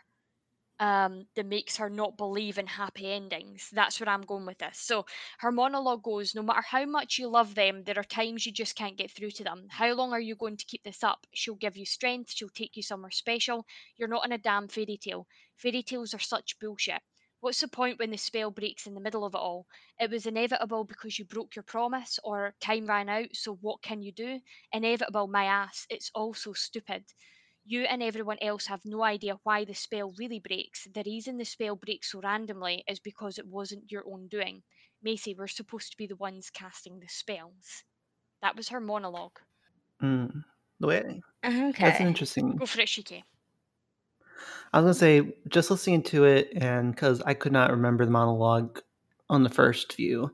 [0.79, 3.69] um, that makes her not believe in happy endings.
[3.71, 4.79] That's where I'm going with this.
[4.79, 5.05] So
[5.39, 8.75] her monologue goes No matter how much you love them, there are times you just
[8.75, 9.67] can't get through to them.
[9.69, 11.25] How long are you going to keep this up?
[11.33, 13.65] She'll give you strength, she'll take you somewhere special.
[13.97, 15.27] You're not in a damn fairy tale.
[15.55, 17.01] Fairy tales are such bullshit.
[17.39, 19.65] What's the point when the spell breaks in the middle of it all?
[19.99, 24.01] It was inevitable because you broke your promise or time ran out, so what can
[24.03, 24.41] you do?
[24.71, 25.87] Inevitable, my ass.
[25.89, 27.05] It's all so stupid.
[27.67, 30.85] You and everyone else have no idea why the spell really breaks.
[30.85, 34.63] The reason the spell breaks so randomly is because it wasn't your own doing.
[35.03, 37.83] Macy, we're supposed to be the ones casting the spells.
[38.41, 39.39] That was her monologue.
[40.01, 40.43] Mm.
[40.79, 41.73] The way Okay.
[41.77, 42.57] that's interesting.
[42.57, 43.23] Go for it, Shiki.
[44.73, 48.11] I was gonna say just listening to it, and because I could not remember the
[48.11, 48.81] monologue
[49.29, 50.31] on the first view,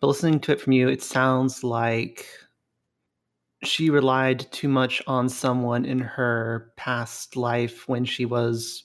[0.00, 2.26] but listening to it from you, it sounds like
[3.62, 8.84] she relied too much on someone in her past life when she was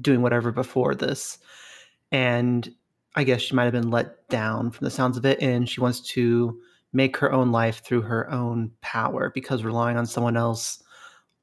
[0.00, 1.38] doing whatever before this.
[2.12, 2.68] And
[3.16, 5.80] I guess she might have been let down from the sounds of it, and she
[5.80, 6.60] wants to
[6.92, 10.82] make her own life through her own power because relying on someone else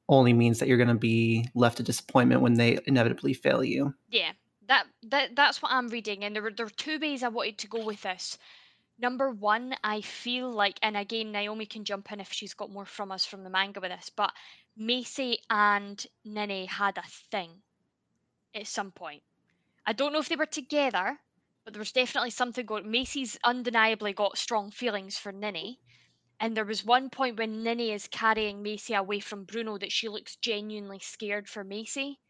[0.08, 3.92] only means that you're going to be left a disappointment when they inevitably fail you.
[4.08, 4.32] Yeah,
[4.68, 7.68] that, that that's what I'm reading, and there there were two ways I wanted to
[7.68, 8.38] go with this.
[8.98, 12.86] Number one, I feel like, and again, Naomi can jump in if she's got more
[12.86, 14.32] from us from the manga with this, but
[14.76, 17.62] Macy and Ninny had a thing
[18.54, 19.22] at some point.
[19.86, 21.20] I don't know if they were together,
[21.64, 22.90] but there was definitely something going.
[22.90, 25.80] Macy's undeniably got strong feelings for Ninny.
[26.40, 30.08] And there was one point when Ninny is carrying Macy away from Bruno that she
[30.08, 32.20] looks genuinely scared for Macy.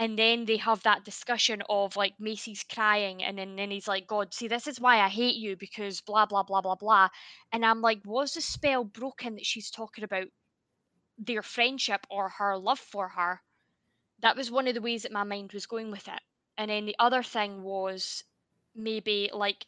[0.00, 4.32] And then they have that discussion of like Macy's crying, and then Ninny's like, God,
[4.32, 7.08] see, this is why I hate you because blah, blah, blah, blah, blah.
[7.52, 10.28] And I'm like, was the spell broken that she's talking about
[11.18, 13.40] their friendship or her love for her?
[14.20, 16.20] That was one of the ways that my mind was going with it.
[16.56, 18.22] And then the other thing was
[18.76, 19.66] maybe like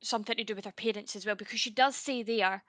[0.00, 2.64] something to do with her parents as well, because she does say there,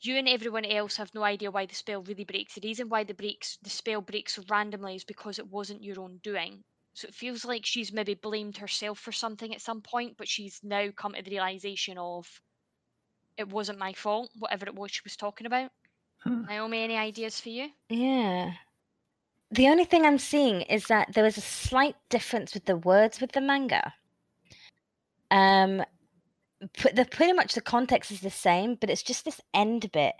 [0.00, 2.54] you and everyone else have no idea why the spell really breaks.
[2.54, 6.00] The reason why the breaks the spell breaks so randomly is because it wasn't your
[6.00, 6.62] own doing.
[6.94, 10.60] So it feels like she's maybe blamed herself for something at some point, but she's
[10.62, 12.26] now come to the realization of
[13.36, 15.70] it wasn't my fault, whatever it was she was talking about.
[16.20, 16.44] Hmm.
[16.46, 17.68] Naomi, any ideas for you?
[17.90, 18.52] Yeah.
[19.50, 23.20] The only thing I'm seeing is that there is a slight difference with the words
[23.20, 23.92] with the manga.
[25.30, 25.88] Um, put
[26.60, 30.14] the pretty much the context is the same, but it's just this end bit.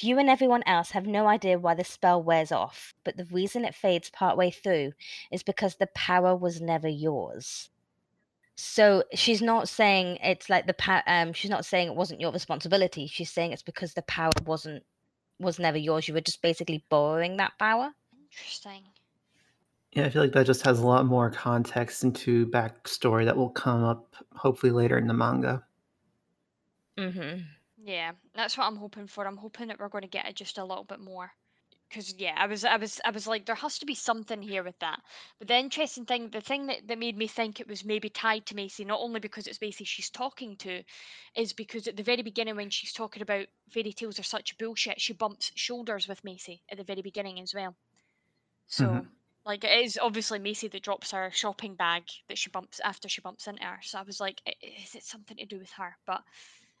[0.00, 3.64] You and everyone else have no idea why the spell wears off, but the reason
[3.64, 4.92] it fades partway through
[5.30, 7.70] is because the power was never yours.
[8.56, 11.02] So she's not saying it's like the.
[11.06, 13.06] Um, she's not saying it wasn't your responsibility.
[13.06, 14.84] She's saying it's because the power wasn't
[15.40, 16.06] was never yours.
[16.06, 17.92] You were just basically borrowing that power.
[18.30, 18.82] Interesting.
[19.94, 23.48] Yeah, I feel like that just has a lot more context into backstory that will
[23.50, 25.66] come up hopefully later in the manga.
[26.98, 27.42] Mm-hmm.
[27.86, 29.26] Yeah, that's what I'm hoping for.
[29.26, 31.32] I'm hoping that we're going to get it just a little bit more.
[31.88, 34.64] Because yeah, I was, I was, I was like, there has to be something here
[34.64, 35.00] with that.
[35.38, 38.46] But the interesting thing, the thing that, that made me think it was maybe tied
[38.46, 40.82] to Macy, not only because it's Macy she's talking to,
[41.36, 45.00] is because at the very beginning when she's talking about fairy tales are such bullshit,
[45.00, 47.76] she bumps shoulders with Macy at the very beginning as well.
[48.66, 49.14] So Mhm.
[49.46, 53.20] Like it is obviously Macy that drops her shopping bag that she bumps after she
[53.20, 53.78] bumps into her.
[53.82, 55.96] So I was like, is it something to do with her?
[56.06, 56.22] But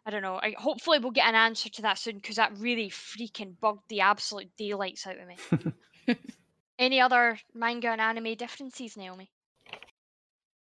[0.06, 0.38] I don't know.
[0.42, 4.00] I, hopefully we'll get an answer to that soon because that really freaking bugged the
[4.00, 6.16] absolute daylights out of me.
[6.78, 9.30] Any other manga and anime differences, Naomi?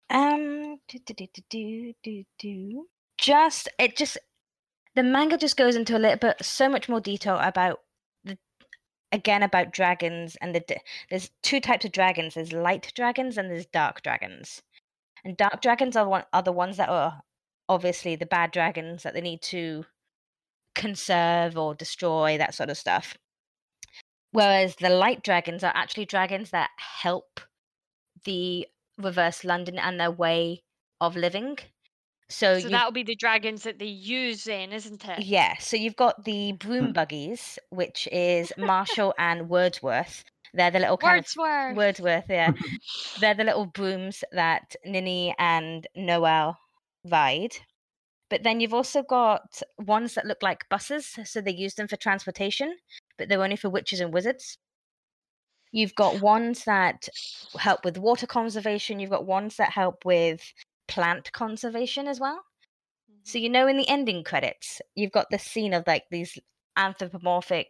[0.09, 2.87] Um, do, do, do, do, do, do,
[3.17, 4.17] just it just
[4.95, 7.79] the manga just goes into a little bit so much more detail about
[9.13, 10.77] again about dragons and the
[11.09, 12.33] there's two types of dragons.
[12.33, 14.61] There's light dragons and there's dark dragons.
[15.23, 17.21] And dark dragons are one are the ones that are
[17.69, 19.85] obviously the bad dragons that they need to
[20.75, 23.17] conserve or destroy that sort of stuff.
[24.31, 27.39] Whereas the light dragons are actually dragons that help
[28.25, 30.63] the reverse London and their way
[30.99, 31.59] of living.
[32.33, 35.25] So, So that'll be the dragons that they use then, isn't it?
[35.25, 36.91] yeah, so you've got the broom Hmm.
[36.91, 40.23] buggies, which is Marshall and Wordsworth.
[40.53, 41.69] They're the little kind Wordsworth.
[41.69, 42.53] of Wordsworth, yeah.
[43.17, 46.59] They're the little brooms that Ninny and Noel
[47.05, 47.57] ride.
[48.29, 51.97] But then you've also got ones that look like buses, so they use them for
[51.97, 52.77] transportation,
[53.17, 54.57] but they're only for witches and wizards.
[55.71, 57.09] You've got ones that
[57.57, 60.53] help with water conservation, you've got ones that help with
[60.87, 62.43] plant conservation as well.
[63.23, 63.43] So mm-hmm.
[63.43, 66.37] you know in the ending credits, you've got the scene of like these
[66.77, 67.67] anthropomorphic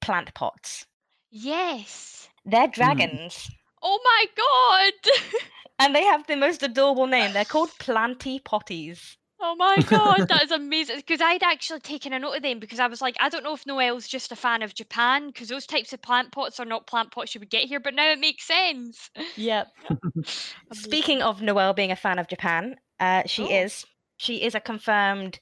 [0.00, 0.86] plant pots.
[1.30, 2.28] Yes.
[2.44, 2.72] They're mm.
[2.72, 3.50] dragons.
[3.82, 5.40] Oh my god.
[5.78, 7.32] And they have the most adorable name.
[7.32, 9.16] They're called planty potties.
[9.40, 10.96] Oh my god, that is amazing.
[10.96, 13.54] Because I'd actually taken a note of them because I was like, I don't know
[13.54, 16.86] if Noel's just a fan of Japan because those types of plant pots are not
[16.86, 19.10] plant pots you would get here, but now it makes sense.
[19.36, 19.68] Yep.
[20.72, 23.62] Speaking of Noel being a fan of Japan, uh, she Oh.
[23.62, 23.86] is.
[24.16, 25.38] She is a confirmed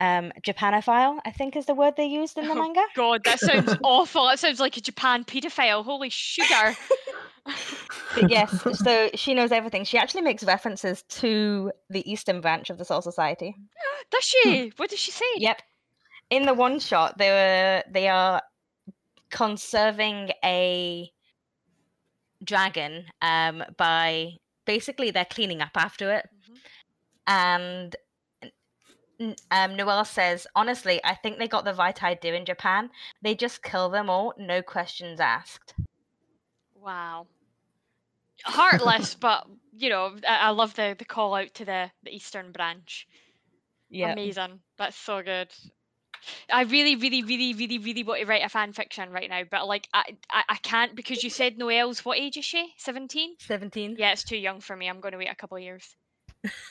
[0.00, 2.82] um, Japanophile, I think is the word they used in the Oh, manga.
[2.94, 4.26] God, that sounds awful.
[4.26, 5.84] That sounds like a Japan paedophile.
[5.84, 6.76] Holy sugar.
[8.14, 9.84] But yes, so she knows everything.
[9.84, 13.54] She actually makes references to the Eastern branch of the Soul Society.
[14.10, 14.72] Does she?
[14.76, 15.24] What does she say?
[15.36, 15.62] Yep.
[16.30, 18.42] In the one shot, they were they are
[19.30, 21.10] conserving a
[22.44, 24.32] dragon um, by
[24.66, 26.58] basically they're cleaning up after it, Mhm.
[27.26, 27.96] and
[29.20, 32.90] n- um, Noel says, honestly, I think they got the right idea in Japan.
[33.22, 35.74] They just kill them all, no questions asked.
[36.82, 37.26] Wow.
[38.44, 42.52] Heartless, but you know, I, I love the the call out to the the Eastern
[42.52, 43.06] Branch.
[43.88, 44.12] Yeah.
[44.12, 44.60] Amazing.
[44.78, 45.48] That's so good.
[46.50, 49.66] I really, really, really, really, really want to write a fan fiction right now, but
[49.66, 52.72] like I, I, I can't because you said Noel's what age is she?
[52.78, 53.34] Seventeen.
[53.40, 53.96] 17.
[53.98, 54.88] Yeah, it's too young for me.
[54.88, 55.96] I'm going to wait a couple of years.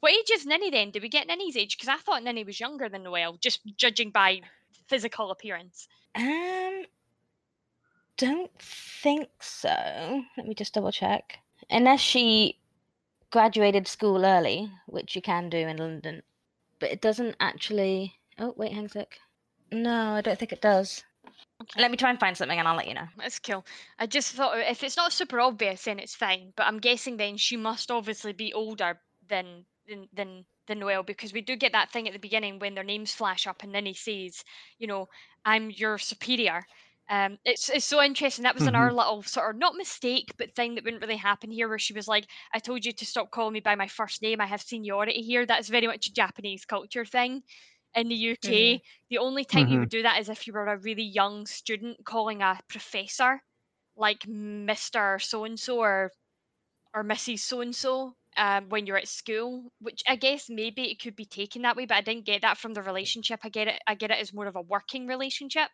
[0.00, 0.90] what age is Ninny then?
[0.90, 1.76] Did we get Ninny's age?
[1.76, 4.40] Because I thought Ninny was younger than Noel, just judging by
[4.88, 5.88] physical appearance.
[6.14, 6.84] Um,
[8.16, 10.24] don't think so.
[10.36, 11.38] Let me just double check.
[11.70, 12.58] Unless she
[13.30, 16.22] graduated school early, which you can do in London,
[16.78, 18.14] but it doesn't actually.
[18.38, 19.18] Oh, wait, hang sec.
[19.72, 21.04] No, I don't think it does.
[21.60, 21.80] Okay.
[21.80, 23.08] Let me try and find something and I'll let you know.
[23.16, 23.64] That's cool.
[23.98, 26.52] I just thought uh, if it's not super obvious, then it's fine.
[26.54, 28.98] But I'm guessing then she must obviously be older
[29.28, 32.74] than than than, than Noel because we do get that thing at the beginning when
[32.74, 34.44] their names flash up and then he says,
[34.78, 35.08] you know,
[35.44, 36.66] I'm your superior.
[37.08, 38.42] Um, it's it's so interesting.
[38.42, 41.68] That was another little sort of not mistake, but thing that wouldn't really happen here,
[41.68, 44.40] where she was like, "I told you to stop calling me by my first name.
[44.40, 47.42] I have seniority here." That's very much a Japanese culture thing.
[47.94, 48.80] In the UK, Mhm.
[49.10, 52.04] the only time you would do that is if you were a really young student
[52.04, 53.42] calling a professor
[53.96, 55.18] like Mr.
[55.20, 56.12] So and so or
[56.94, 57.44] or Mrs.
[57.44, 61.24] So and so um when you're at school, which I guess maybe it could be
[61.24, 63.40] taken that way, but I didn't get that from the relationship.
[63.44, 65.70] I get it I get it as more of a working relationship.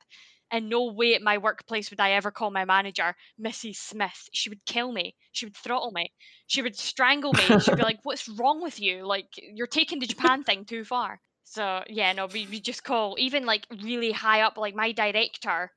[0.53, 3.77] And no way at my workplace would I ever call my manager Mrs.
[3.77, 4.29] Smith.
[4.33, 5.16] She would kill me.
[5.33, 6.12] She would throttle me.
[6.46, 7.59] She would strangle me.
[7.59, 9.07] She'd be like, What's wrong with you?
[9.07, 11.20] Like you're taking the Japan thing too far.
[11.44, 15.72] So yeah, no, we, we just call even like really high up, like my director,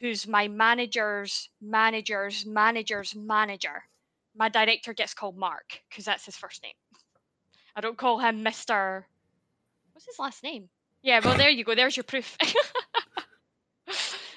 [0.00, 3.84] who's my manager's manager's manager's manager.
[4.36, 6.74] My director gets called Mark because that's his first name.
[7.74, 9.04] I don't call him Mr.
[9.92, 10.68] What's his last name?
[11.02, 11.74] Yeah, well, there you go.
[11.74, 12.36] There's your proof.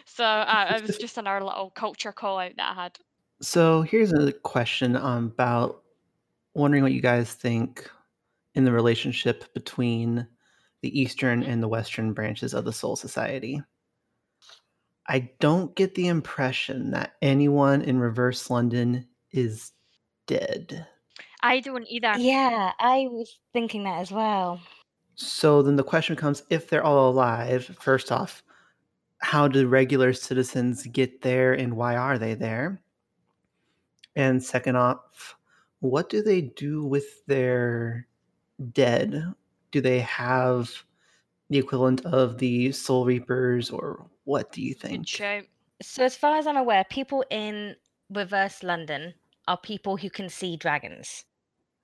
[0.05, 2.97] so uh, it was just another little culture call out that I had.
[3.41, 5.83] So here's a question um, about
[6.53, 7.89] wondering what you guys think
[8.55, 10.27] in the relationship between
[10.81, 13.61] the Eastern and the Western branches of the Soul Society.
[15.07, 19.71] I don't get the impression that anyone in Reverse London is
[20.25, 20.87] dead.
[21.41, 22.13] I don't either.
[22.17, 24.61] Yeah, I was thinking that as well.
[25.15, 28.43] So then the question comes if they're all alive, first off,
[29.19, 32.81] how do regular citizens get there and why are they there?
[34.15, 35.35] And second off,
[35.79, 38.07] what do they do with their
[38.71, 39.33] dead?
[39.71, 40.71] Do they have
[41.49, 45.07] the equivalent of the Soul Reapers or what do you Good think?
[45.07, 45.43] shout.
[45.81, 47.75] So, as far as I'm aware, people in
[48.09, 49.13] reverse London
[49.47, 51.25] are people who can see dragons.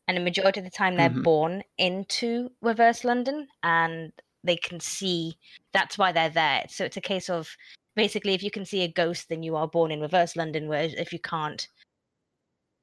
[0.08, 1.24] And the majority of the time, they're Mhm.
[1.24, 4.12] born into reverse London and
[4.43, 5.38] they can see.
[5.74, 6.65] That's why they're there.
[6.69, 7.56] So, it's a case of
[7.95, 10.67] basically, if you can see a ghost, then you are born in reverse London.
[10.67, 11.67] Whereas if you can't,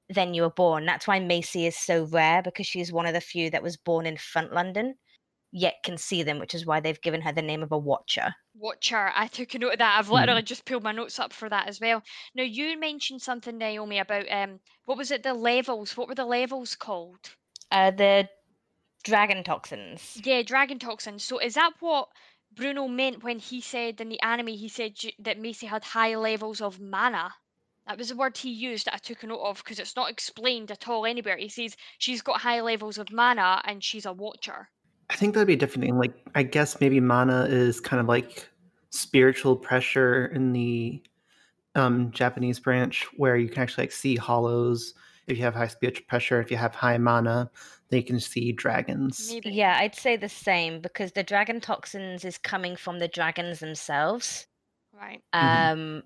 [0.09, 0.87] then you are born.
[0.87, 4.07] That's why Macy is so rare because she's one of the few that was born
[4.07, 4.97] in front London,
[5.57, 8.35] yet can see them, which is why they've given her the name of a watcher.
[8.55, 9.11] Watcher.
[9.15, 9.99] I took a note of that.
[9.99, 12.03] I've literally just pulled my notes up for that as well.
[12.35, 15.23] Now you mentioned something, Naomi, about um, what was it?
[15.23, 15.97] The levels.
[15.97, 17.31] What were the levels called?
[17.71, 18.29] Uh, the
[19.03, 20.21] dragon toxins.
[20.23, 21.25] Yeah, dragon toxins.
[21.25, 22.09] So is that what
[22.55, 26.61] Bruno meant when he said in the anime he said that Macy had high levels
[26.61, 27.33] of mana?
[27.87, 30.11] That was the word he used that I took a note of because it's not
[30.11, 31.39] explained at all anywhere.
[31.39, 34.69] He says she's got high levels of mana and she's a watcher.
[35.11, 35.99] I think that'd be a different thing.
[35.99, 38.49] Like, I guess maybe mana is kind of like
[38.91, 41.03] spiritual pressure in the
[41.75, 44.95] um, Japanese branch, where you can actually like see hollows.
[45.27, 47.51] If you have high spiritual pressure, if you have high mana,
[47.89, 49.29] they can see dragons.
[49.33, 49.51] Maybe.
[49.51, 54.47] Yeah, I'd say the same because the dragon toxins is coming from the dragons themselves.
[54.93, 55.23] Right.
[55.35, 55.73] Mhm.
[55.73, 56.03] Um,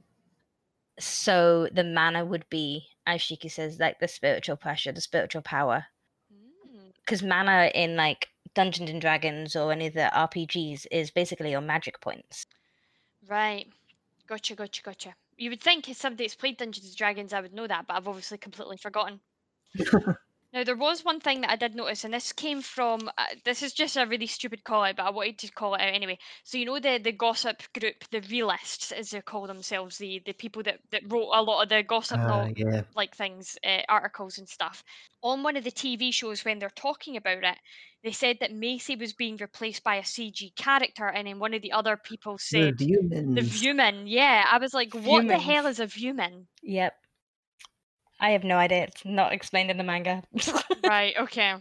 [0.99, 5.87] so the mana would be, as Shiki says, like the spiritual pressure, the spiritual power.
[6.33, 6.93] Mm.
[6.97, 11.61] Because mana in like Dungeons and Dragons or any of the RPGs is basically your
[11.61, 12.47] magic points.
[13.27, 13.67] Right.
[14.27, 15.17] Gotcha, gotcha, gotcha.
[15.37, 17.97] You would think if somebody that's played Dungeons and Dragons, I would know that, but
[17.97, 19.21] I've obviously completely forgotten.
[20.53, 23.09] Now there was one thing that I did notice, and this came from.
[23.17, 25.81] Uh, this is just a really stupid call out, but I wanted to call it
[25.81, 26.19] out anyway.
[26.43, 30.33] So you know the the gossip group, the realists, as they call themselves, the the
[30.33, 32.83] people that that wrote a lot of the gossip Uh, no- yeah.
[32.97, 34.83] like things, uh, articles and stuff.
[35.23, 37.59] On one of the TV shows, when they're talking about it,
[38.03, 41.63] they said that Macy was being replaced by a CG character, and then one of
[41.63, 43.45] the other people said, The said the Viewmans.
[43.45, 44.03] viewman.
[44.07, 46.47] Yeah, I was like, what the hell is a viewman?
[46.63, 46.95] Yep.
[48.21, 48.85] I have no idea.
[48.85, 50.23] It's not explained in the manga.
[50.85, 51.57] right, okay.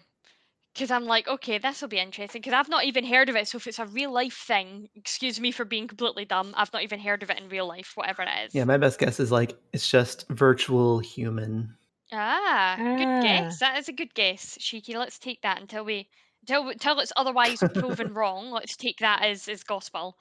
[0.74, 2.42] Because I'm like, okay, this will be interesting.
[2.42, 3.48] Because I've not even heard of it.
[3.48, 6.84] So if it's a real life thing, excuse me for being completely dumb, I've not
[6.84, 8.54] even heard of it in real life, whatever it is.
[8.54, 11.76] Yeah, my best guess is like it's just virtual human.
[12.12, 13.20] ah, good Ah.
[13.20, 13.60] guess.
[13.60, 14.96] That is a good guess, Shiki.
[14.96, 16.10] Let's take that until we
[16.50, 18.52] until until it's otherwise proven wrong.
[18.52, 20.18] Let's take that as as gospel.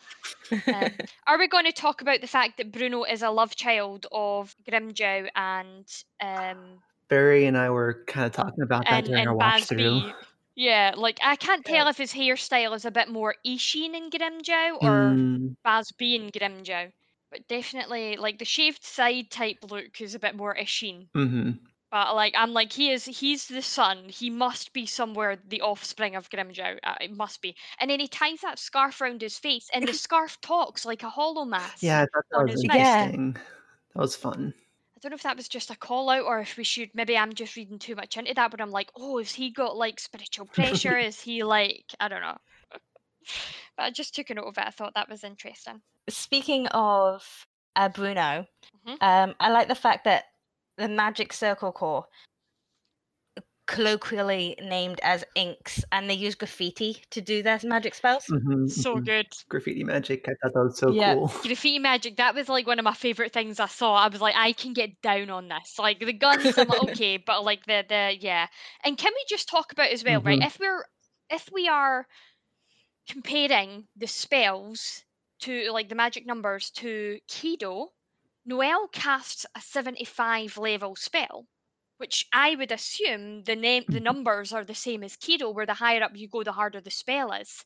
[0.72, 4.06] Um, are we going to talk about the fact that Bruno is a love child
[4.12, 5.86] of Grimmjow and
[6.22, 9.66] um Barry and I were kind of talking about that and during and our watch
[9.68, 10.02] through.
[10.56, 14.76] Yeah, like I can't tell if his hairstyle is a bit more Ishin in Grimmjow
[14.82, 16.92] or Mm, Bazz-B in Grimmjow.
[17.30, 21.10] But definitely like the shaved side type look is a bit more Ishin.
[21.14, 21.58] hmm
[21.90, 24.08] But like I'm like he is he's the son.
[24.08, 26.78] He must be somewhere the offspring of Grimmjow.
[26.84, 27.56] Uh, it must be.
[27.80, 31.08] And then he ties that scarf around his face, and the scarf talks like a
[31.08, 31.82] hollow mask.
[31.82, 32.76] Yeah, I thought that was his mouth.
[32.76, 33.06] Yeah.
[33.06, 34.52] That was fun.
[34.96, 37.16] I don't know if that was just a call out or if we should maybe
[37.16, 40.00] I'm just reading too much into that, but I'm like, oh, has he got like
[40.00, 40.98] spiritual pressure?
[40.98, 42.36] is he like I don't know.
[43.76, 44.64] but I just took a note of it.
[44.66, 45.80] I thought that was interesting.
[46.08, 48.46] Speaking of uh, Bruno,
[48.86, 48.96] Mhm.
[49.00, 50.24] um, I like the fact that
[50.78, 52.06] the Magic Circle Core,
[53.66, 58.24] colloquially named as inks, and they use graffiti to do their magic spells.
[58.26, 59.26] hmm So good.
[59.48, 60.26] Graffiti magic.
[60.26, 61.14] I thought that was so Yeah.
[61.14, 61.28] cool.
[61.42, 63.94] Graffiti magic, that was like one of my favorite things I saw.
[63.94, 65.78] I was like, I can get down on this.
[65.78, 68.46] Like the guns, I'm like, okay, but like the the yeah.
[68.84, 70.40] And can we just talk about as well, right?
[70.40, 70.46] Mhm.
[70.46, 70.84] If we're
[71.30, 72.06] if we are
[73.10, 75.02] comparing the spells
[75.40, 77.88] to like the magic numbers to Kido,
[78.48, 81.46] Noel casts a 75 level spell,
[81.98, 84.00] which I would assume the name the Mhm.
[84.00, 86.90] numbers are the same as Kido, where the higher up you go, the harder the
[86.90, 87.64] spell is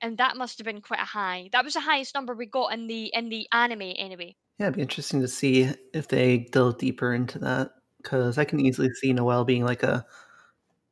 [0.00, 1.48] and that must have been quite a high.
[1.50, 4.36] That was the highest number we got in the in the anime anyway.
[4.58, 8.60] Yeah, it'd be interesting to see if they delve deeper into that because I can
[8.60, 10.06] easily see Noel being like a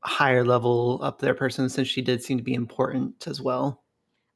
[0.04, 3.84] higher level up there person since she did seem to be important as well.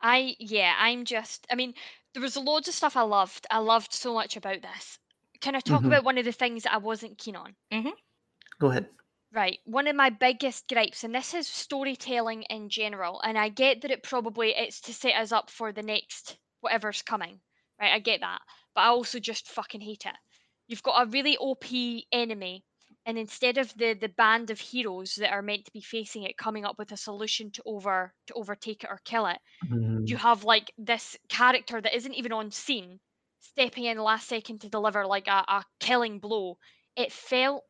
[0.01, 1.75] I yeah, I'm just I mean,
[2.17, 3.47] there was loads of stuff I loved.
[3.53, 4.99] I loved so much about this.
[5.41, 5.87] Can I talk Mhm.
[5.87, 7.57] about one of the things that I wasn't keen on?
[8.59, 8.91] Go ahead.
[9.31, 9.61] Right.
[9.65, 13.91] One of my biggest gripes, and this is storytelling in general, and I get that
[13.93, 17.41] it probably it's to set us up for the next whatever's coming.
[17.79, 18.43] Right, I get that.
[18.75, 20.17] But I also just fucking hate it.
[20.67, 22.65] You've got a really OP enemy,
[23.07, 26.37] and instead of the the band of heroes that are meant to be facing it
[26.37, 30.07] coming up with a solution to over to overtake it or kill it, Mhm.
[30.09, 33.01] you have like this character that isn't even on scene
[33.41, 36.59] stepping in last second to deliver like a, a killing blow.
[36.97, 37.65] It felt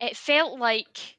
[0.00, 1.16] it felt like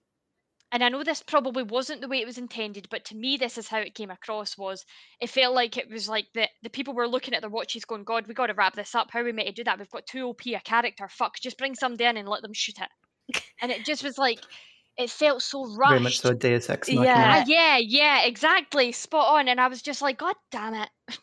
[0.72, 3.58] and I know this probably wasn't the way it was intended, but to me this
[3.58, 4.86] is how it came across was
[5.22, 8.04] it felt like it was like the, the people were looking at their watches going,
[8.04, 9.12] God, we gotta wrap this up.
[9.12, 9.80] How are we meant to do that?
[9.80, 11.08] We've got two OP a character.
[11.10, 12.90] Fuck, just bring somebody in and let them shoot it.
[13.62, 14.40] And it just was like
[14.98, 15.90] it felt so rushed.
[15.90, 17.06] Very much so Deus Ex Machina.
[17.06, 17.36] Yeah.
[17.38, 18.92] Ah, yeah, yeah, exactly.
[18.92, 19.48] Spot on.
[19.48, 20.90] And I was just like, God damn it.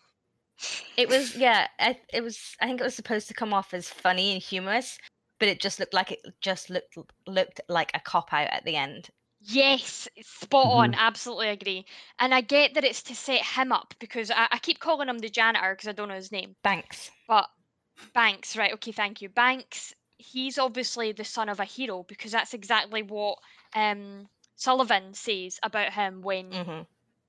[0.97, 1.67] It was yeah.
[1.79, 2.57] I, it was.
[2.63, 4.99] I think it was supposed to come off as funny and humorous,
[5.39, 6.97] but it just looked like it just looked
[7.27, 9.11] looked like a cop out at the end.
[9.43, 10.93] Yes, spot on.
[10.93, 10.97] Mhm.
[10.97, 11.85] Absolutely agree.
[12.19, 15.19] And I get that it's to set him up because I, I keep calling him
[15.19, 16.57] the janitor because I don't know his name.
[16.63, 17.11] Banks.
[17.29, 17.51] But
[18.15, 18.73] Banks, right?
[18.73, 19.29] Okay, thank you.
[19.29, 23.39] Banks, he's obviously the son of a hero because that's exactly what
[23.75, 26.83] um, Sullivan says about him when hmm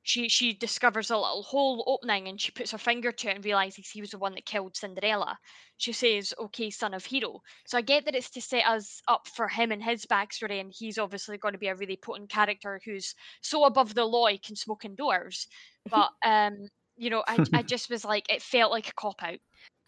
[0.03, 3.45] she she discovers a little hole opening and she puts her finger to it and
[3.45, 5.38] realizes he was the one that killed Cinderella.
[5.77, 9.27] She says, "Okay, son of hero." So I get that it's to set us up
[9.27, 12.79] for him and his backstory, and he's obviously going to be a really potent character
[12.85, 15.47] who's so above the law he can smoke indoors.
[15.89, 19.39] But um, you know, I I just was like, it felt like a cop out.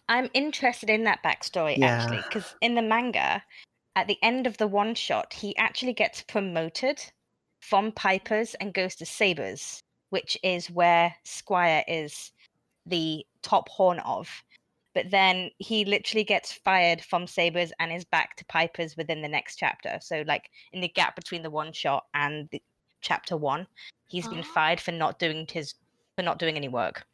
[0.10, 3.44] I'm interested in that backstory actually, because in the manga,
[3.96, 7.00] at the end of the one shot, he actually gets promoted
[7.60, 12.32] from Pipers and goes to Sabers, which is where Squire is
[12.88, 14.28] the top horn of.
[14.96, 19.28] But then he literally gets fired from Sabers and is back to Pipers within the
[19.28, 20.00] next chapter.
[20.02, 22.62] So, like in the gap between the one shot and the
[23.02, 23.68] chapter one,
[24.08, 24.54] he's been Ah.
[24.54, 25.76] fired for not doing his
[26.16, 27.06] for not doing any work.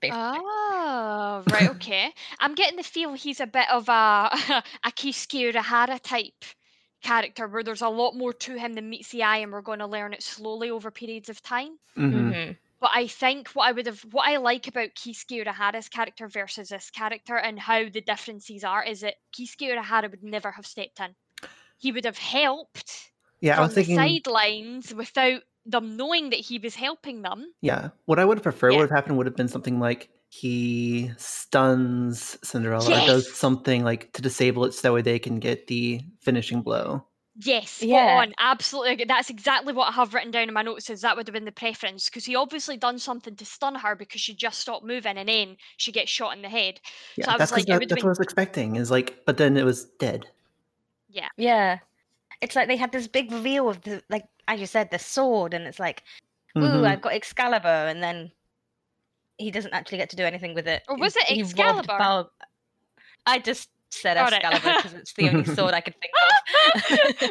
[0.00, 0.40] Basically.
[0.40, 2.12] Oh, right, okay.
[2.38, 4.30] I'm getting the feel he's a bit of a
[4.84, 6.44] a Kisuke Urahara type
[7.02, 9.78] character where there's a lot more to him than meets the eye and we're going
[9.80, 11.78] to learn it slowly over periods of time.
[11.96, 12.40] Mhm.
[12.44, 16.28] hmm But I think what I would have, what I like about Kisuke Urahara's character
[16.28, 20.66] versus this character and how the differences are is that Kisuke Urahara would never have
[20.66, 21.14] stepped in.
[21.78, 23.96] He would have helped Yeah, I was thinking.
[23.96, 27.52] the sidelines without them knowing that he was helping them.
[27.60, 28.78] Yeah, what I would have preferred Yeah.
[28.78, 34.12] would have happened would have been something like he stuns Cinderella or does something like
[34.12, 37.06] to disable it so that way they can get the finishing blow.
[37.44, 38.16] Yes, Yeah.
[38.18, 38.32] on.
[38.38, 39.04] Absolutely.
[39.04, 40.88] That's exactly what I have written down in my notes.
[40.88, 43.94] Is that would have been the preference because he obviously done something to stun her
[43.94, 46.80] because she just stopped moving and then she gets shot in the head.
[47.16, 48.20] Yeah, So I that's was like, 'cause it that, would that's have what I was
[48.20, 48.76] expecting.
[48.76, 50.26] Is like, but then it was dead.
[51.08, 51.78] yeah, Yeah.
[52.40, 55.54] It's like they had this big reveal of the like as you said, the sword,
[55.54, 56.02] and it's like,
[56.56, 56.86] ooh, Mhm.
[56.86, 58.30] I've got Excalibur, and then
[59.38, 60.82] he doesn't actually get to do anything with it.
[60.88, 61.50] Or was it he robbed
[61.88, 61.98] Excalibur?
[61.98, 62.32] Bal-
[63.26, 64.32] I just said Got.
[64.32, 66.12] Excalibur because it's the only sword I could think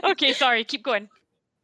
[0.02, 0.04] of.
[0.12, 0.64] okay, sorry.
[0.64, 1.10] Keep going.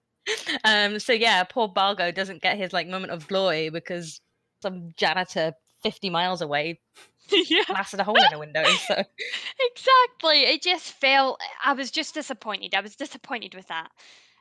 [0.64, 4.22] um, so yeah, poor Balgo doesn't get his like moment of glory because
[4.62, 6.80] some janitor fifty miles away
[7.32, 8.64] yeah, blasted a hole in a window.
[8.88, 10.44] So exactly.
[10.44, 11.40] It just felt.
[11.64, 12.74] I was just disappointed.
[12.76, 13.90] I was disappointed with that.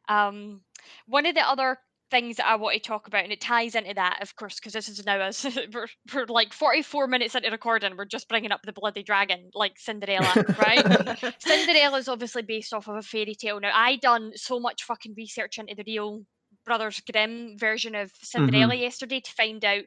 [0.09, 0.63] Um,
[1.07, 1.79] one of the other
[2.11, 4.73] things that I want to talk about, and it ties into that, of course, because
[4.73, 5.45] this is now us.
[5.73, 7.97] We're, we're like 44 minutes into recording.
[7.97, 11.35] We're just bringing up the bloody dragon, like Cinderella, right?
[11.39, 13.61] Cinderella is obviously based off of a fairy tale.
[13.61, 16.23] Now, I done so much fucking research into the real
[16.67, 19.85] Brothers Grimm version of Cinderella yesterday to find out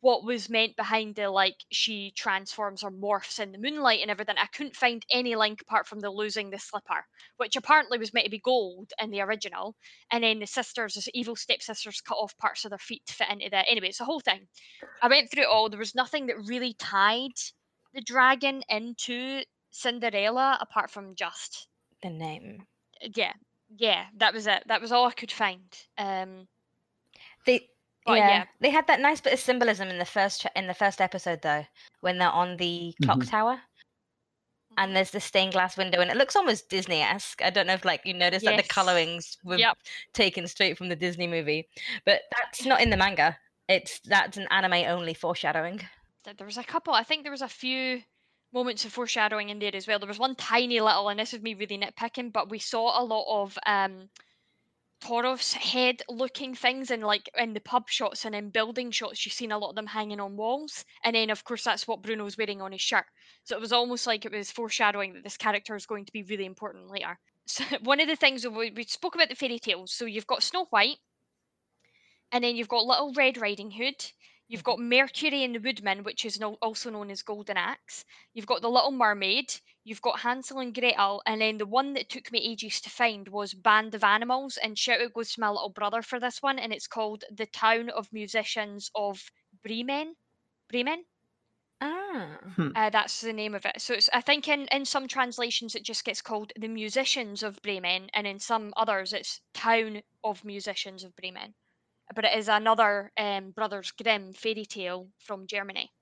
[0.00, 4.36] what was meant behind the like she transforms or morphs in the moonlight and everything.
[4.38, 7.04] I couldn't find any link apart from the losing the slipper,
[7.36, 9.76] which apparently was meant to be gold in the original.
[10.10, 13.30] And then the sisters, the evil stepsisters, cut off parts of their feet to fit
[13.30, 13.66] into that.
[13.68, 14.46] Anyway, it's the whole thing.
[15.02, 15.68] I went through it all.
[15.68, 17.32] There was nothing that really tied
[17.92, 21.68] the dragon into Cinderella apart from just
[22.02, 22.64] the name
[23.14, 23.32] yeah,
[23.76, 24.04] yeah.
[24.16, 24.62] That was it.
[24.66, 25.64] That was all I could find.
[25.98, 26.46] Um,
[27.46, 27.68] they.
[28.06, 28.44] But yeah, yeah.
[28.60, 31.42] they had that nice bit of symbolism in the first cha- in the first episode
[31.42, 31.66] though,
[32.00, 33.30] when they're on the clock Mhm.
[33.30, 33.60] tower
[34.78, 37.42] and there's the stained glass window and it looks almost Disney-esque.
[37.42, 38.62] I don't know if like you noticed that Yes.
[38.66, 39.78] the colorings were Yep.
[40.12, 41.68] taken straight from the Disney movie,
[42.04, 43.38] but that's not in the manga.
[43.68, 45.80] It's that's an anime only foreshadowing.
[46.24, 46.94] there was a couple.
[46.94, 48.02] I think there was a few
[48.52, 49.98] moments of foreshadowing in there as well.
[49.98, 53.04] There was one tiny little, and this is me really nitpicking, but we saw a
[53.04, 54.08] lot of um
[55.00, 59.32] Torov's head looking things and like in the pub shots and in building shots, you've
[59.32, 60.84] seen a lot of them hanging on walls.
[61.04, 63.06] And then of course that's what Bruno's wearing on his shirt.
[63.44, 66.22] So it was almost like it was foreshadowing that this character is going to be
[66.22, 67.18] really important later.
[67.46, 69.92] So one of the things we, we spoke about the fairy tales.
[69.92, 70.98] So you've got Snow White,
[72.30, 74.04] and then you've got Little Red Riding Hood.
[74.48, 74.70] You've mm-hmm.
[74.70, 78.04] got Mercury and the Woodman, which is also known as Golden Axe.
[78.34, 79.52] You've got the Little Mermaid.
[79.84, 83.28] You've got Hansel and Gretel, and then the one that took me ages to find
[83.28, 84.56] was Band of Animals.
[84.56, 87.46] And shout out goes to my little brother for this one, and it's called The
[87.46, 89.30] Town of Musicians of
[89.62, 90.16] Bremen.
[90.68, 91.04] Bremen.
[91.80, 92.38] Ah,
[92.74, 93.80] Uh, that's the name of it.
[93.80, 97.60] So it's I think in in some translations it just gets called the Musicians of
[97.62, 101.54] Bremen, and in some others it's Town of Musicians of Bremen.
[102.14, 105.92] But it is another um, Brothers Grimm fairy tale from Germany.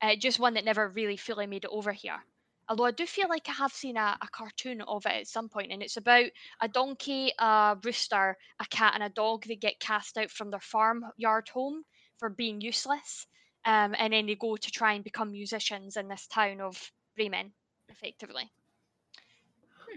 [0.00, 2.24] Uh, just one that never really fully made it over here.
[2.68, 5.48] Although I do feel like I have seen a, a cartoon of it at some
[5.48, 6.26] point, and it's about
[6.60, 10.60] a donkey, a rooster, a cat, and a dog that get cast out from their
[10.60, 11.84] farmyard home
[12.18, 13.26] for being useless
[13.64, 17.52] um, and then they go to try and become musicians in this town of Bremen,
[17.90, 18.50] effectively.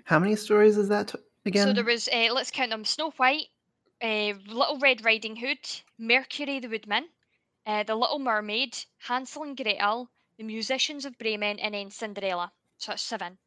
[0.04, 1.14] How many stories is that
[1.46, 1.68] again?
[1.68, 3.48] So there was, uh, let's count them: Snow White,
[4.02, 5.60] uh, Little Red Riding Hood,
[5.98, 7.08] Mercury the Woodman,
[7.66, 12.52] uh, the Little Mermaid, Hansel and Gretel, the Musicians of Bremen, and then Cinderella.
[12.82, 13.38] So that's seven.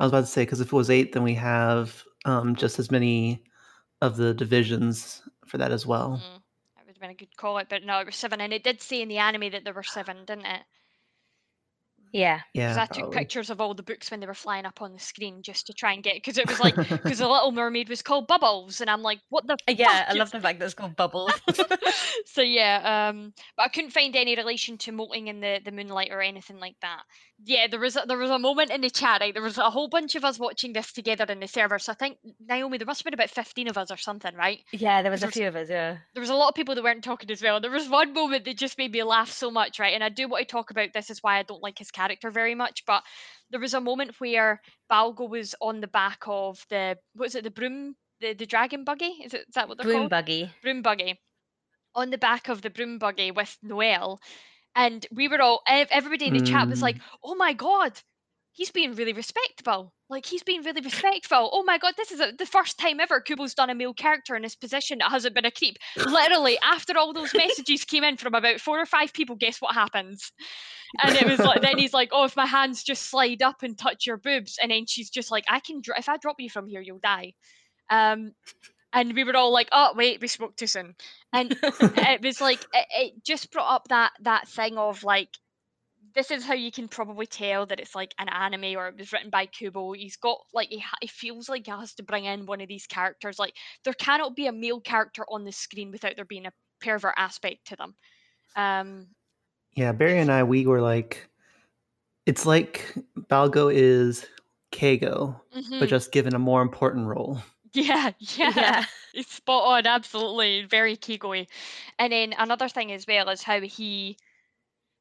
[0.00, 2.78] I was about to say because if it was eight, then we have um, just
[2.78, 3.44] as many
[4.00, 6.12] of the divisions for that as well.
[6.12, 6.40] Mm,
[6.76, 8.64] that would have been a good call out, but no, it was seven, and it
[8.64, 10.62] did say in the anime that there were seven, didn't it?
[12.12, 12.40] Yeah.
[12.54, 13.18] Because Yeah, I took probably.
[13.18, 15.72] pictures of all the books when they were flying up on the screen just to
[15.72, 18.90] try and get because it was like because the Little Mermaid was called Bubbles, and
[18.90, 21.32] I'm like, what the Uh, Yeah, I love the fact that it's called Bubbles.
[22.26, 26.10] so yeah, um, but I couldn't find any relation to molting in the, the moonlight
[26.12, 27.02] or anything like that.
[27.44, 29.20] Yeah, there was a, there was a moment in the chat.
[29.20, 31.78] Right, there was a whole bunch of us watching this together in the server.
[31.78, 34.60] So I think Naomi, there must have been about fifteen of us or something, right?
[34.72, 35.68] yeah, there was a few of us.
[35.68, 35.96] Yeah.
[36.14, 37.60] There was a lot of people that weren't talking as well.
[37.60, 39.94] There was one moment that just made me laugh so much, right?
[39.94, 41.10] And I do want to talk about this.
[41.10, 42.84] Is why I don't like his character very much.
[42.86, 43.02] But
[43.50, 47.44] there was a moment where Balgo was on the back of the what is it,
[47.44, 49.14] the broom, the, the dragon buggy?
[49.24, 50.10] Is it is that what they're Broom called?
[50.10, 50.50] buggy.
[50.62, 51.18] broom buggy
[51.94, 54.20] on the back of the broom buggy with Noel.
[54.74, 56.84] And we were all, everybody in the chat was hmm.
[56.84, 57.92] like, oh my God,
[58.52, 59.92] he's being really respectable.
[60.12, 61.48] Like he's being really respectful.
[61.54, 64.36] Oh my god, this is a, the first time ever Kubo's done a male character
[64.36, 65.78] in his position that hasn't been a creep.
[65.96, 69.74] Literally, after all those messages came in from about four or five people, guess what
[69.74, 70.30] happens?
[71.02, 73.76] And it was like, then he's like, "Oh, if my hands just slide up and
[73.78, 76.50] touch your boobs," and then she's just like, "I can, dr- if I drop you
[76.50, 77.32] from here, you'll die."
[77.88, 78.32] Um,
[78.92, 80.94] and we were all like, "Oh, wait, we spoke too soon."
[81.32, 85.30] And it was like, it, it just brought up that that thing of like
[86.14, 89.12] this is how you can probably tell that it's like an anime or it was
[89.12, 89.92] written by Kubo.
[89.92, 92.68] He's got like he, ha- he feels like he has to bring in one of
[92.68, 93.38] these characters.
[93.38, 93.54] Like
[93.84, 97.66] there cannot be a male character on the screen without there being a pervert aspect
[97.68, 97.94] to them.
[98.56, 99.06] Um,
[99.74, 101.28] Yeah, Barry and I, we were like,
[102.26, 104.26] it's like Balgo is
[104.72, 105.80] Keigo, mhm.
[105.80, 107.38] but just given a more important role.
[107.72, 108.84] yeah, yeah, Yeah.
[109.14, 111.46] It's spot on, absolutely very Kigoi.
[111.98, 114.16] And then another thing as well is how he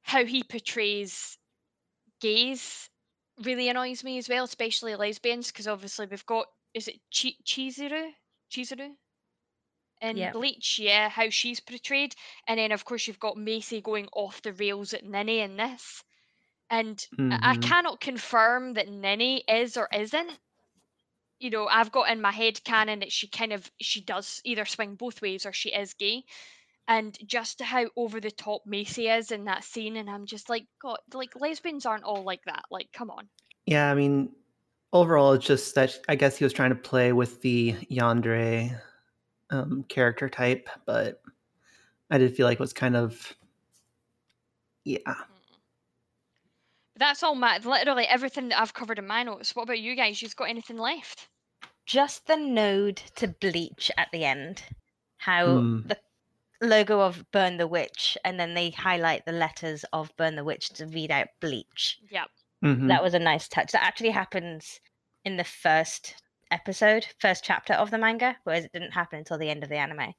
[0.04, 1.38] how he portrays
[2.22, 2.90] gays
[3.44, 8.14] really annoys me as well, especially lesbians, because obviously we've got is it Chi- Chizuru?
[8.52, 8.96] Chizuru?
[10.02, 10.30] In Yep.
[10.30, 12.16] Bleach, yeah, how she's portrayed.
[12.48, 16.04] And then of course you've got Macy going off the rails at Ninny in this.
[16.70, 17.56] And I I Mhm.
[17.56, 20.40] cannot confirm that Ninny is or isn't.
[21.40, 24.66] You know, I've got in my head canon that she kind of she does either
[24.66, 26.26] swing both ways or she is gay.
[26.92, 30.66] And just how over the top Macy is in that scene, and I'm just like,
[30.82, 32.66] God, like lesbians aren't all like that.
[32.70, 33.30] Like, come on.
[33.66, 34.34] Yeah, I mean,
[34.92, 38.78] overall, it's just that I guess he was trying to play with the Yandere
[39.52, 41.22] um, character type, but
[42.10, 43.38] I did feel like it was kind of,
[44.84, 44.98] yeah.
[46.98, 49.56] That's all my literally everything that I've covered in my notes.
[49.56, 50.22] What about you guys?
[50.22, 51.30] You've got anything left?
[51.86, 54.62] Just the node to bleach at the end.
[55.20, 55.88] How Mm.
[55.88, 55.98] the
[56.62, 60.70] logo of Burn the Witch, and then they highlight the letters of Burn the Witch
[60.72, 62.00] to read out bleach.
[62.10, 62.26] Yeah.
[62.64, 62.88] Mhm.
[62.88, 63.72] That was a nice touch.
[63.74, 64.80] That actually happens
[65.26, 66.16] in the first
[66.52, 69.78] episode, first chapter of the manga, whereas it didn't happen until the end of the
[69.78, 70.14] anime.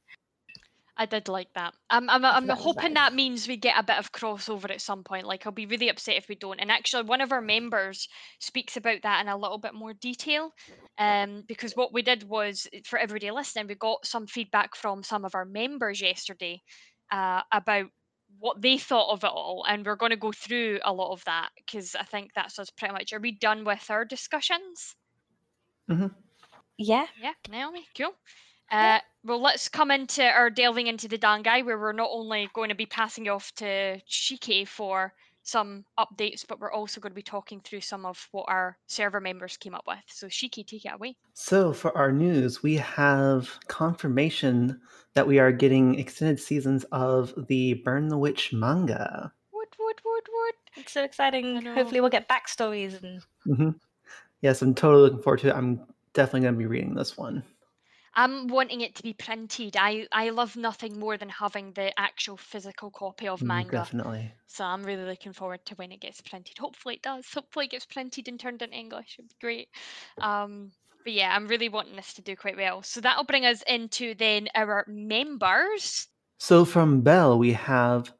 [0.96, 1.72] I did like that.
[1.88, 3.10] I'm, I'm, I'm that hoping nice.
[3.10, 5.26] that means we get a bit of crossover at some point.
[5.26, 6.60] Like, I'll be really upset if we don't.
[6.60, 8.08] And actually, one of our members
[8.40, 10.52] speaks about that in a little bit more detail.
[10.98, 15.24] Um, because what we did was, for everybody listening, we got some feedback from some
[15.24, 16.60] of our members yesterday
[17.10, 17.86] uh, about
[18.38, 19.64] what they thought of it all.
[19.66, 22.68] And we're going to go through a lot of that because I think that's us
[22.70, 23.14] pretty much.
[23.14, 24.94] Are we done with our discussions?
[26.76, 27.06] Yeah.
[27.20, 28.12] Yeah, Naomi, cool.
[28.72, 32.70] Uh, well, let's come into our delving into the Dangai, where we're not only going
[32.70, 35.12] to be passing off to Shiki for
[35.42, 39.20] some updates, but we're also going to be talking through some of what our server
[39.20, 39.98] members came up with.
[40.06, 41.16] So, Shiki, take it away.
[41.34, 44.80] So, for our news, we have confirmation
[45.12, 49.32] that we are getting extended seasons of the Burn the Witch manga.
[49.50, 50.54] What, what, what, what?
[50.76, 51.62] It's so exciting.
[51.66, 53.70] Hopefully, we'll get backstories and hmm
[54.40, 55.54] Yes, I'm totally looking forward to it.
[55.54, 55.80] I'm
[56.14, 57.44] definitely going to be reading this one.
[58.14, 59.76] I'm wanting it to be printed.
[59.76, 63.70] I, I love nothing more than having the actual physical copy of Mm, manga.
[63.70, 64.32] Definitely.
[64.46, 66.58] So I'm really looking forward to when it gets printed.
[66.58, 67.26] Hopefully it does.
[67.32, 69.16] Hopefully it gets printed and turned into English.
[69.18, 69.68] It'd be great.
[70.20, 70.72] Um,
[71.04, 72.82] but yeah, I'm really wanting this to do quite well.
[72.82, 76.08] So that'll bring us into then our members.
[76.38, 78.12] So, from Bell we have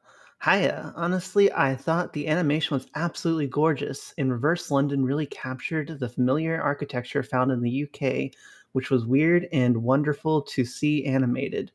[0.43, 0.93] Hiya.
[0.95, 4.13] Honestly, I thought the animation was absolutely gorgeous.
[4.17, 8.31] In Reverse London, really captured the familiar architecture found in the UK,
[8.73, 11.71] which was weird and wonderful to see animated.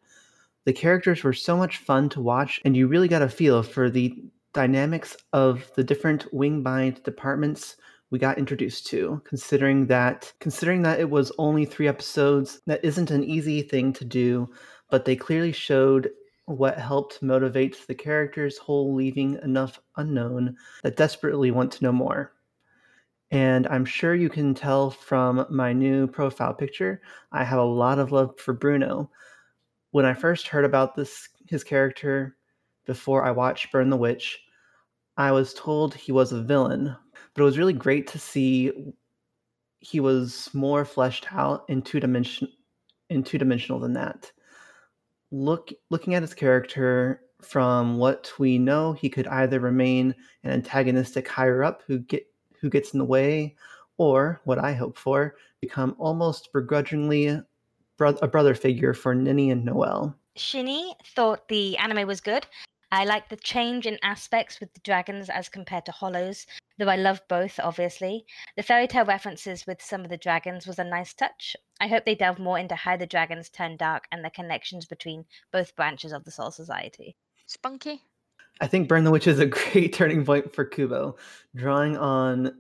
[0.67, 3.89] The characters were so much fun to watch, and you really got a feel for
[3.89, 4.23] the
[4.53, 7.77] dynamics of the different wingbind departments
[8.11, 13.11] we got introduced to considering that considering that it was only 3 episodes that isn't
[13.11, 14.49] an easy thing to do
[14.91, 16.11] but they clearly showed
[16.47, 22.33] what helped motivate the characters whole leaving enough unknown that desperately want to know more
[23.31, 27.01] and i'm sure you can tell from my new profile picture
[27.33, 29.11] i have a lot of love for bruno.
[29.91, 32.37] When i first heard about this his character
[32.87, 34.39] before i watched burn the witch
[35.17, 36.95] i was told he was a villain
[37.35, 38.73] but it was really great to see
[39.81, 42.49] he was more fleshed out and two dimension
[43.11, 44.31] in two dimensional than that.
[45.31, 51.29] Look looking at his character from what we know he could either remain an antagonistic
[51.29, 52.27] higher up who get
[52.61, 53.55] who gets in the way
[53.97, 57.41] or what i hope for become almost begrudgingly
[57.99, 60.17] bro- a brother figure for Ninny and Noel.
[60.37, 62.47] Shinny thought the anime was good.
[62.91, 66.47] I like the change in aspects with the dragons as compared to Hollows,
[66.79, 68.25] though I love both, obviously.
[68.57, 71.55] The fairy tale references with some of the dragons was a nice touch.
[71.81, 75.27] I hope they delve more into how the dragons turn dark and the connections between
[75.53, 77.17] both branches of the Soul Society.
[77.45, 78.05] Spunky.
[78.61, 81.17] I think Burn the Witch is a great turning point for Kubo,
[81.55, 82.53] drawing on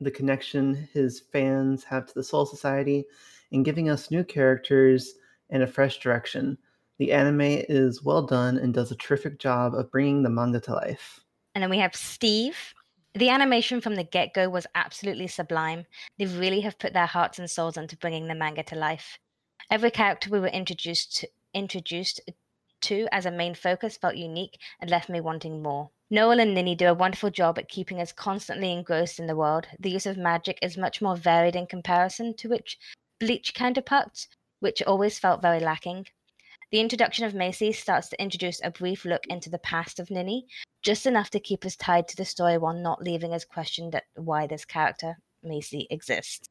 [0.00, 3.04] the connection his fans have to the Soul Society,
[3.52, 5.14] and giving us new characters
[5.50, 6.58] and a fresh direction.
[6.98, 10.74] The anime is well done and does a terrific job of bringing the manga to
[10.74, 11.20] life.
[11.54, 12.56] And then we have Steve.
[13.14, 15.86] The animation from the get go was absolutely sublime.
[16.18, 19.18] They really have put their hearts and souls into bringing the manga to life.
[19.70, 22.20] Every character we were introduced to, introduced
[22.84, 25.90] to as a main focus felt unique and left me wanting more.
[26.10, 29.66] Noel and Ninny do a wonderful job at keeping us constantly engrossed in the world.
[29.78, 32.78] The use of magic is much more varied in comparison to which
[33.18, 34.28] Bleach counterparts,
[34.60, 36.06] which always felt very lacking.
[36.70, 40.46] The introduction of Macy starts to introduce a brief look into the past of Ninny,
[40.82, 44.04] just enough to keep us tied to the story while not leaving us questioned at
[44.14, 46.48] why this character, Macy, exists.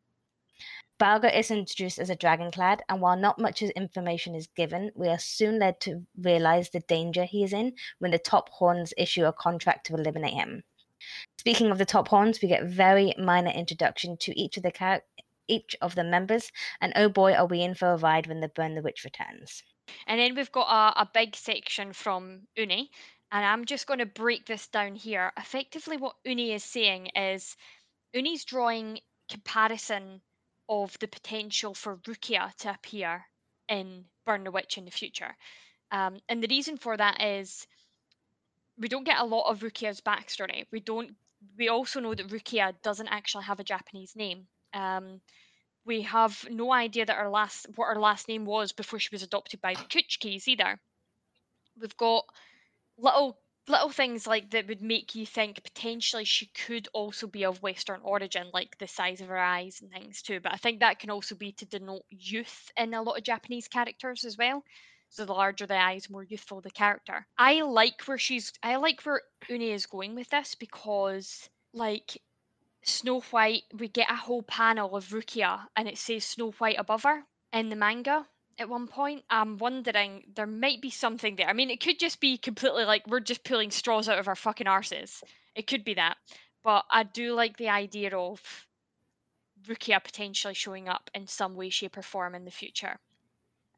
[1.00, 5.18] Balgo is introduced as a dragonclad, and while not much information is given, we are
[5.18, 9.34] soon led to realize the danger he is in when the top horns issue a
[9.34, 10.64] contract to eliminate him.
[11.40, 15.04] Speaking of the top horns, we get very minor introduction to each of the char-
[15.48, 18.48] each of the members, and oh boy, are we in for a ride when the
[18.48, 19.64] Burn the Witch returns.
[20.08, 22.92] And then we've got a, a big section from Uni,
[23.32, 25.34] and I'm just going to break this down here.
[25.38, 27.58] Effectively, what Uni is saying is
[28.14, 30.22] Uni's drawing comparison
[30.70, 33.26] of the potential for Rukia to appear
[33.70, 35.36] in Burn the Witch in the future.
[35.92, 37.68] Um, and the reason for that is
[38.78, 40.66] we don't get a lot of Rukia's backstory.
[40.72, 41.16] We don't.
[41.58, 44.48] We also know that Rukia doesn't actually have a Japanese name.
[44.74, 45.22] Um,
[45.86, 49.24] we have no idea that her last what her last name was before she was
[49.24, 50.80] adopted by the Kuchikis either.
[51.80, 52.26] We've got
[52.98, 53.38] little
[53.68, 58.02] little things like that would make you think potentially she could also be of Western
[58.04, 60.40] origin, like the size of her eyes and things too.
[60.40, 63.68] But I think that can also be to denote youth in a lot of Japanese
[63.68, 64.64] characters as well.
[65.10, 67.28] So the larger the eyes, more youthful the character.
[67.38, 72.22] I like where she's I like where Uni is going with this because like
[72.84, 77.04] Snow White, we get a whole panel of Rukia and it says Snow White above
[77.04, 78.28] her in the manga
[78.58, 79.24] at one point.
[79.30, 81.48] I'm wondering there might be something there.
[81.48, 84.36] I mean, it could just be completely like we're just pulling straws out of our
[84.36, 85.24] fucking arses.
[85.56, 86.18] It could be that.
[86.64, 88.42] But I do like the idea of
[89.68, 93.00] Rukia potentially showing up in some way, shape, or form in the future.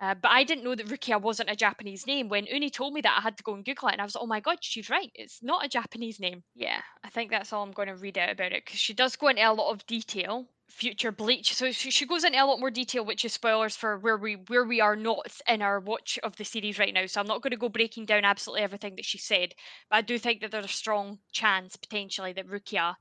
[0.01, 2.27] Uh, but I didn't know that Rukia wasn't a Japanese name.
[2.27, 4.15] When Uni told me that, I had to go and Google it, and I was
[4.15, 5.09] like, "Oh my god, she's right!
[5.15, 8.29] It's not a Japanese name." Yeah, I think that's all I'm going to read out
[8.29, 10.47] about it because she does go into a lot of detail.
[10.67, 14.17] Future Bleach, so she, goes into a lot more detail, which is spoilers for where
[14.17, 17.05] we where we are not in our watch of the series right now.
[17.05, 19.53] So I'm not going to go breaking down absolutely everything that she said,
[19.89, 22.95] but I do think that there's a strong chance potentially that Rukia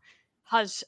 [0.44, 0.84] has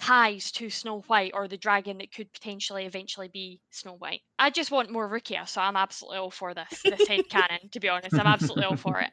[0.00, 4.20] ties to Snow White or the dragon that could potentially eventually be Snow White.
[4.38, 7.68] I just want more Rukia, so I'm absolutely all for this this head canon.
[7.72, 9.10] To be honest, I'm absolutely all for it.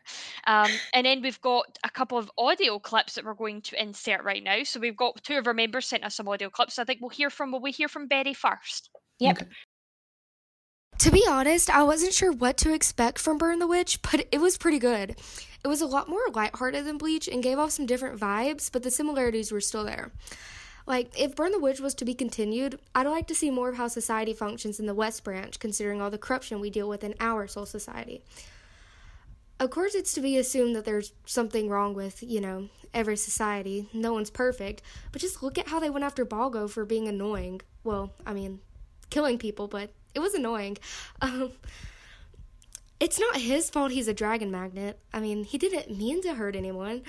[0.48, 4.24] Um, and then we've got a couple of audio clips that we're going to insert
[4.24, 4.64] right now.
[4.64, 6.76] So we've got two of our members sent us some audio clips.
[6.76, 8.90] So I think we'll hear from will we hear from Betty first?
[9.20, 9.42] Yep.
[9.42, 9.52] Okay.
[11.00, 14.40] To be honest, I wasn't sure what to expect from Burn the Witch, but it
[14.40, 15.16] was pretty good.
[15.64, 18.82] It was a lot more lighthearted than Bleach and gave off some different vibes, but
[18.84, 20.12] the similarities were still there.
[20.88, 23.76] Like, if Burn the Witch was to be continued, I'd like to see more of
[23.76, 27.14] how society functions in the West Branch, considering all the corruption we deal with in
[27.20, 28.24] our Soul Society.
[29.60, 33.90] Of course, it's to be assumed that there's something wrong with, you know, every society.
[33.92, 34.82] No one's perfect.
[35.12, 37.62] But just look at how they went after Balgo for being annoying.
[37.84, 38.60] Well, I mean,
[39.10, 40.78] killing people, but it was annoying.
[41.22, 41.52] Um,
[43.00, 45.00] it's not his fault he's a dragon magnet.
[45.14, 47.04] I mean, he didn't mean to hurt anyone.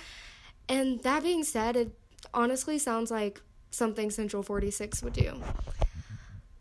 [0.69, 1.93] And that being said, it
[2.35, 5.41] honestly sounds like something Central 46 would do.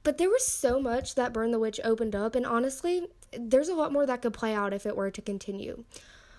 [0.03, 3.75] But there was so much that Burn the Witch opened up, and honestly, there's a
[3.75, 5.83] lot more that could play out if it were to continue.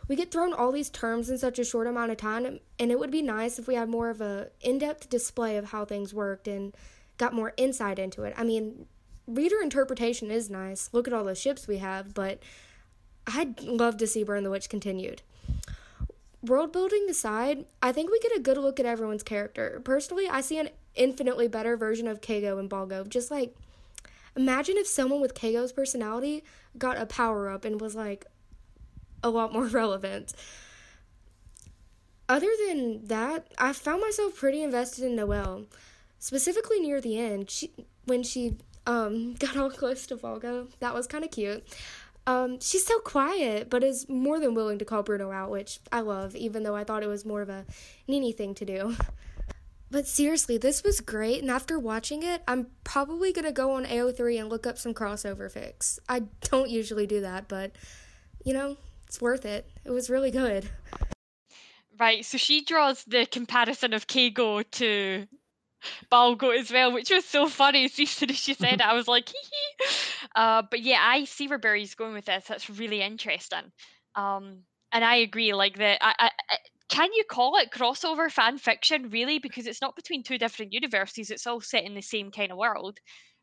[0.08, 2.98] We get thrown all these terms in such a short amount of time, and it
[2.98, 6.48] would be nice if we had more of a in-depth display of how things worked
[6.48, 6.74] and
[7.18, 8.32] got more insight into it.
[8.38, 8.86] I mean,
[9.26, 10.88] reader interpretation is nice.
[10.92, 12.38] Look at all the ships we have, but
[13.26, 15.20] I'd love to see Burn the Witch continued.
[16.42, 19.80] World building aside, I think we get a good look at everyone's character.
[19.82, 23.08] Personally, I see an infinitely better version of Keigo and Balgo.
[23.08, 23.56] Just like,
[24.36, 26.44] imagine if someone with Keigo's personality
[26.76, 28.26] got a power up and was like
[29.22, 30.32] a lot more relevant.
[32.28, 35.64] Other than that, I found myself pretty invested in Noel,
[36.18, 37.50] specifically near the end.
[37.50, 37.72] She
[38.04, 41.66] when she um got all close to Balgo, that was kind of cute.
[42.28, 46.00] Um, she's so quiet, but is more than willing to call Bruno out, which I
[46.00, 47.64] love, even though I thought it was more of a
[48.06, 48.94] Ninny thing to do.
[49.90, 54.38] But seriously, this was great, and after watching it, I'm probably gonna go on AO3
[54.38, 55.98] and look up some crossover fix.
[56.06, 57.72] I don't usually do that, but
[58.44, 58.76] you know,
[59.06, 59.66] it's worth it.
[59.86, 60.68] It was really good.
[61.98, 65.26] Right, so she draws the comparison of Keigo to
[66.10, 67.84] Balgo as well, which was so funny.
[67.98, 69.86] As soon as she said it, I was like, hee hee.
[70.34, 72.44] Uh, but yeah, I see where Barry's going with this.
[72.46, 73.72] That's really interesting.
[74.14, 74.62] Um,
[74.92, 75.52] and I agree.
[75.54, 76.58] Like the, I, I, I-
[76.90, 79.38] can you call it crossover fan fiction really?
[79.38, 81.30] Because it's not between two different universes.
[81.30, 82.98] It's all set in the same kind of world.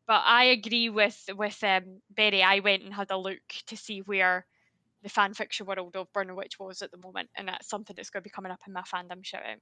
[0.07, 2.41] But I agree with with um, Berry.
[2.43, 4.45] I went and had a look to see where
[5.03, 8.09] the fan fiction world of Burner Witch was at the moment, and that's something that's
[8.09, 9.59] going to be coming up in my fandom shout out.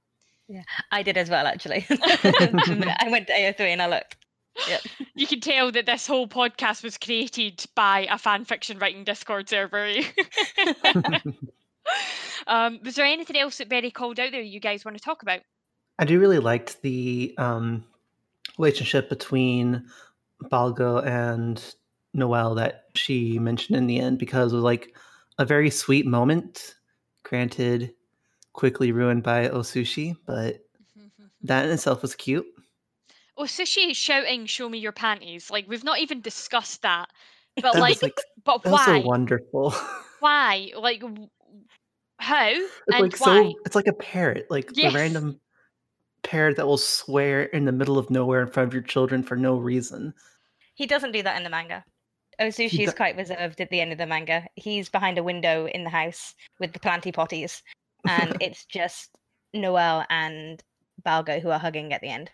[0.90, 1.86] I did as well, actually.
[1.90, 4.16] I went to AO3 and I looked.
[5.14, 9.48] You can tell that this whole podcast was created by a fan fiction writing Discord
[9.48, 9.86] server.
[12.46, 15.22] um, was there anything else that Berry called out there you guys want to talk
[15.22, 15.40] about?
[15.98, 17.84] I do really liked the um,
[18.58, 19.86] relationship between
[20.44, 21.62] Balgo and
[22.12, 24.94] Noel that she mentioned in the end because it was like
[25.38, 26.74] a very sweet moment.
[27.24, 27.92] Granted,
[28.54, 30.64] quickly ruined by oh Osushi, but
[31.42, 32.46] that in itself was cute.
[33.36, 37.10] Oh, Sushi is shouting, "Show me your panties!" Like we've not even discussed that,
[37.56, 39.00] but That like, like but that was why?
[39.00, 39.74] so wonderful.
[40.20, 40.70] why?
[40.78, 41.02] Like,
[42.18, 43.42] how it's and like why?
[43.42, 44.92] so it's like a parrot, like Yes.
[44.92, 45.40] the random
[46.22, 49.36] parrot that will swear in the middle of nowhere in front of your children for
[49.36, 50.14] no reason.
[50.74, 51.84] He doesn't do that in the manga.
[52.40, 54.46] Oh Osushi is do- quite reserved at the end of the manga.
[54.54, 57.62] He's behind a window in the house with the planty potties,
[58.06, 59.10] and it's just
[59.52, 60.62] Noel and
[61.04, 62.30] Balgo who are hugging at the end.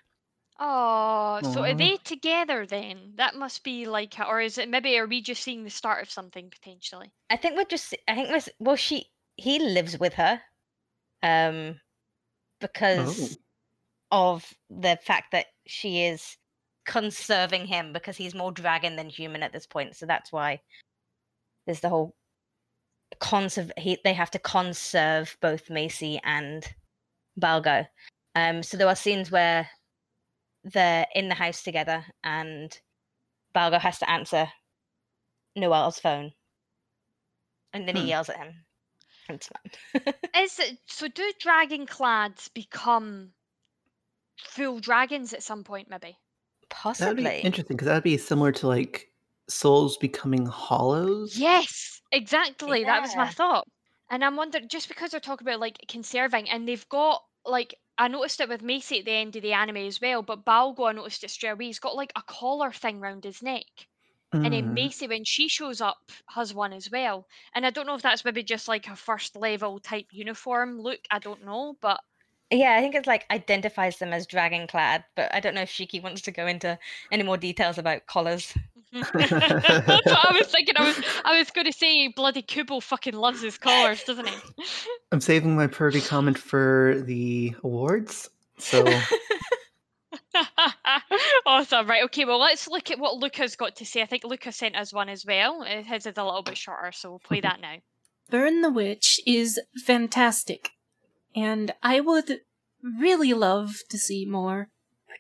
[0.63, 3.15] Oh, so are they together then?
[3.17, 6.11] That must be like, or is it maybe are we just seeing the start of
[6.11, 7.11] something potentially?
[7.31, 7.95] I think we're just.
[8.07, 8.41] I think we're.
[8.59, 9.07] Well, she.
[9.37, 10.43] He lives with her,
[11.23, 11.81] um,
[12.61, 13.39] because
[14.13, 14.35] Oh.
[14.35, 16.37] of the fact that she is
[16.85, 19.97] conserving him because he's more dragon than human at this point.
[19.97, 20.61] So that's why
[21.65, 22.15] there's the whole
[23.19, 23.73] conserve.
[23.77, 26.65] He, they have to conserve both Macy and
[27.41, 27.87] Balgo.
[28.35, 29.69] Um, so there are scenes where
[30.63, 32.79] they're in the house together and
[33.55, 34.49] Balgo has to answer
[35.57, 36.33] Noel's phone,
[37.73, 38.09] and then he Hmm.
[38.09, 38.55] yells at him.
[39.29, 39.49] It's.
[40.37, 41.09] Is it so?
[41.09, 43.33] Do dragon clads become
[44.39, 45.89] full dragons at some point?
[45.91, 46.17] Maybe.
[46.99, 47.41] That would be Possibly.
[47.41, 49.11] interesting because that would be similar to like
[49.49, 51.37] souls becoming hollows.
[51.37, 52.85] Yes, exactly.
[52.85, 53.67] That was my thought.
[54.11, 58.09] And I'm wondering, just because they're talking about like conserving, and they've got like I
[58.09, 60.93] noticed it with Macy at the end of the anime as well, but Balgo I
[60.93, 61.67] noticed it straight away.
[61.67, 63.65] He's got like a collar thing round his neck,
[64.43, 64.75] and then Mm.
[64.75, 67.27] Macy when she shows up has one as well.
[67.55, 71.01] And I don't know if that's maybe just like a first level type uniform look.
[71.11, 72.01] I don't know, but
[72.53, 75.71] Yeah, I think it's like identifies them as dragon clad, but I don't know if
[75.71, 76.79] Shiki wants to go into
[77.11, 78.55] any more details about collars.
[78.93, 80.75] That's what I was thinking.
[80.77, 84.37] I was I was going to say bloody Kubo fucking loves his collars, doesn't he?
[85.13, 88.29] I'm saving my pervy comment for the awards.
[88.59, 88.85] So
[91.47, 91.87] awesome.
[91.89, 92.05] Right.
[92.05, 92.25] Okay.
[92.25, 94.03] Well, let's look at what Luca's got to say.
[94.03, 95.63] I think Luca sent us one as well.
[95.63, 97.77] Uh, His is a little bit shorter, so we'll play that now.
[98.31, 100.71] Burn the Witch is fantastic,
[101.35, 102.41] and I would
[102.83, 104.69] really love to see more.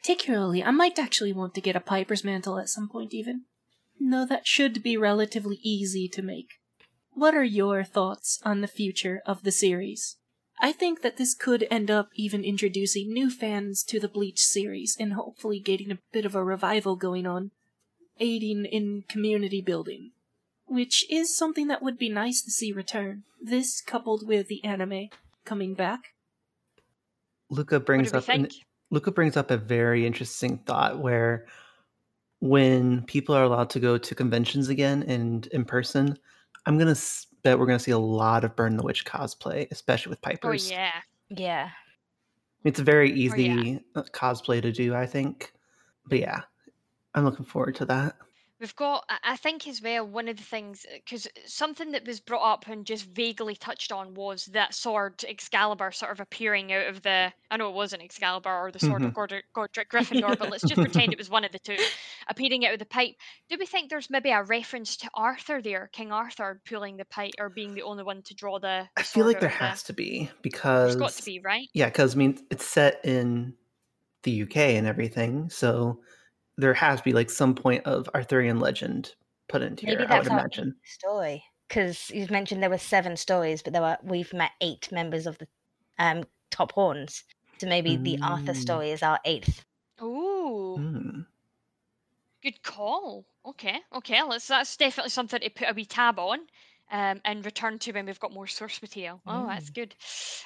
[0.00, 3.42] Particularly, I might actually want to get a Piper's Mantle at some point, even.
[4.00, 6.54] Though that should be relatively easy to make.
[7.12, 10.16] What are your thoughts on the future of the series?
[10.60, 14.96] I think that this could end up even introducing new fans to the Bleach series
[14.98, 17.50] and hopefully getting a bit of a revival going on,
[18.18, 20.12] aiding in community building
[20.70, 23.24] which is something that would be nice to see return.
[23.42, 25.08] This coupled with the anime
[25.44, 26.14] coming back.
[27.50, 28.48] Luca brings up an.
[28.90, 31.46] Luca brings up a very interesting thought where
[32.40, 36.18] when people are allowed to go to conventions again and in person,
[36.66, 36.96] I'm gonna
[37.42, 40.70] bet we're gonna see a lot of Burn the Witch cosplay, especially with Oh Pipers.
[40.70, 40.92] yeah.
[41.28, 41.70] Yeah.
[42.64, 43.78] It's a very Oh, easy yeah.
[43.94, 45.52] uh, cosplay to do, I think.
[46.06, 46.40] But yeah,
[47.14, 48.16] I'm looking forward to that.
[48.60, 52.20] We've got, I think as well, one of the things, uh, because something that was
[52.20, 56.86] brought up and just vaguely touched on was that sword Excalibur sort of appearing out
[56.86, 59.40] of the, I know it wasn't Excalibur or the sword of mm-hmm.
[59.54, 61.78] Godric, Gryffindor, but let's just pretend it was one of the two,
[62.28, 63.14] appearing out of the pipe.
[63.48, 67.32] Do we think there's maybe a reference to Arthur there, King Arthur pulling the pipe
[67.38, 69.82] or being the only one to draw the, I feel like there of the- has
[69.84, 71.68] to be because There's got to be, right?
[71.72, 73.54] yeah, because I mean it's set in
[74.22, 76.00] the UK and everything, so
[76.60, 79.14] there has to be like some point of Arthurian legend
[79.48, 80.06] put into Maybe here.
[80.10, 80.76] I that's would our imagine.
[80.84, 81.44] story.
[81.68, 85.38] Because you've mentioned there were seven stories, but there were we've met eight members of
[85.38, 85.48] the
[85.98, 87.24] um top horns.
[87.60, 88.56] So maybe the Arthur Mm.
[88.56, 89.64] story is our eighth.
[90.02, 90.76] Ooh.
[90.76, 91.20] Hmm.
[92.42, 93.26] Good call.
[93.44, 94.22] Okay, okay.
[94.22, 94.46] Let's.
[94.48, 96.40] That's definitely something to put a wee tab on.
[96.92, 99.22] um, and return to when we've got more source material.
[99.26, 99.74] Oh, that's Mm.
[99.74, 99.94] good.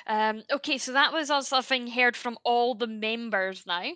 [0.07, 3.91] Um, okay, so that was us having heard from all the members now.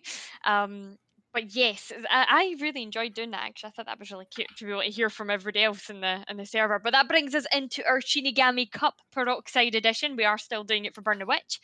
[0.45, 0.99] Um,
[1.39, 3.45] but yes, I, I really enjoyed doing that.
[3.45, 5.89] Actually, I thought that was really cute to be able to hear from everybody else
[5.89, 6.81] in the in the server.
[6.81, 10.17] But that brings us into our Shinigami Cup Peroxide Edition.
[10.17, 11.61] We are still doing it for Burn the Witch,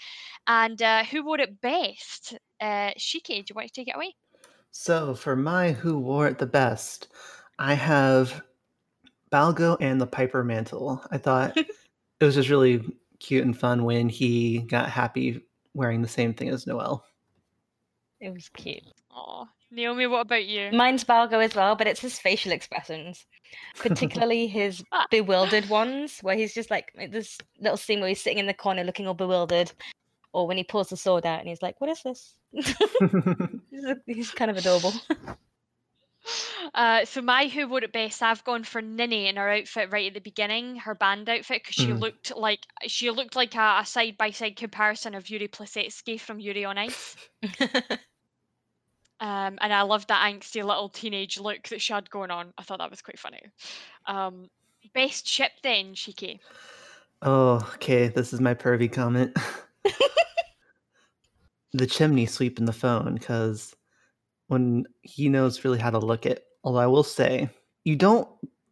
[0.46, 2.38] and uh, who wore it best?
[2.60, 4.14] Uh, Shiki, do you want to take it away?
[4.70, 7.08] So for my who wore it the best,
[7.58, 8.44] I have
[9.32, 11.02] Balgo and the Piper mantle.
[11.10, 11.66] I thought it
[12.20, 12.80] was just really
[13.18, 15.42] cute and fun when he got happy
[15.74, 17.04] wearing the same thing as Noel.
[18.20, 18.84] It was cute.
[19.14, 20.70] Oh, Naomi, what about you?
[20.72, 23.26] Mine's Balgo as well, but it's his facial expressions,
[23.76, 28.46] particularly his bewildered ones, where he's just like this little scene where he's sitting in
[28.46, 29.72] the corner looking all bewildered,
[30.32, 34.30] or when he pulls the sword out and he's like, "What is this?" he's, he's
[34.30, 34.92] kind of adorable.
[36.74, 40.06] Uh, so my who wore it best, I've gone for Ninny in her outfit right
[40.06, 42.00] at the beginning, her band outfit, because she Mhm.
[42.00, 46.64] looked like she looked like a side by side comparison of Yuri Plisetsky from Yuri
[46.64, 47.16] on Ice.
[49.20, 52.52] Um, and I loved that angsty little teenage look that she had going on.
[52.58, 53.40] I thought that was quite funny.
[54.06, 54.48] Um,
[54.92, 56.40] best ship then, Shiki.
[57.22, 58.08] oh, okay.
[58.08, 59.36] This is my pervy comment.
[61.72, 63.74] the chimney sweep in the phone, because
[64.48, 66.40] when he knows really how to look at.
[66.62, 67.50] Although I will say,
[67.84, 68.28] you don't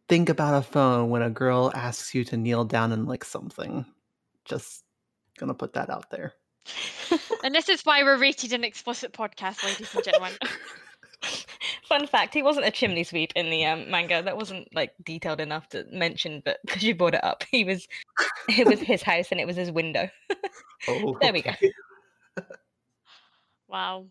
[0.09, 3.85] think about a phone when a girl asks you to kneel down and lick something.
[4.45, 4.83] Just
[5.37, 6.33] gonna put that out there.
[7.43, 10.31] And this is why we're rated an explicit podcast, ladies and gentlemen.
[11.83, 14.21] Fun fact: he wasn't a chimney sweep in the um, manga.
[14.21, 17.87] That wasn't like detailed enough to mention, but because you brought it up, he was.
[18.49, 20.09] It was his house and it was his window.
[20.89, 21.51] Oh, There we go.
[23.69, 24.07] Wow.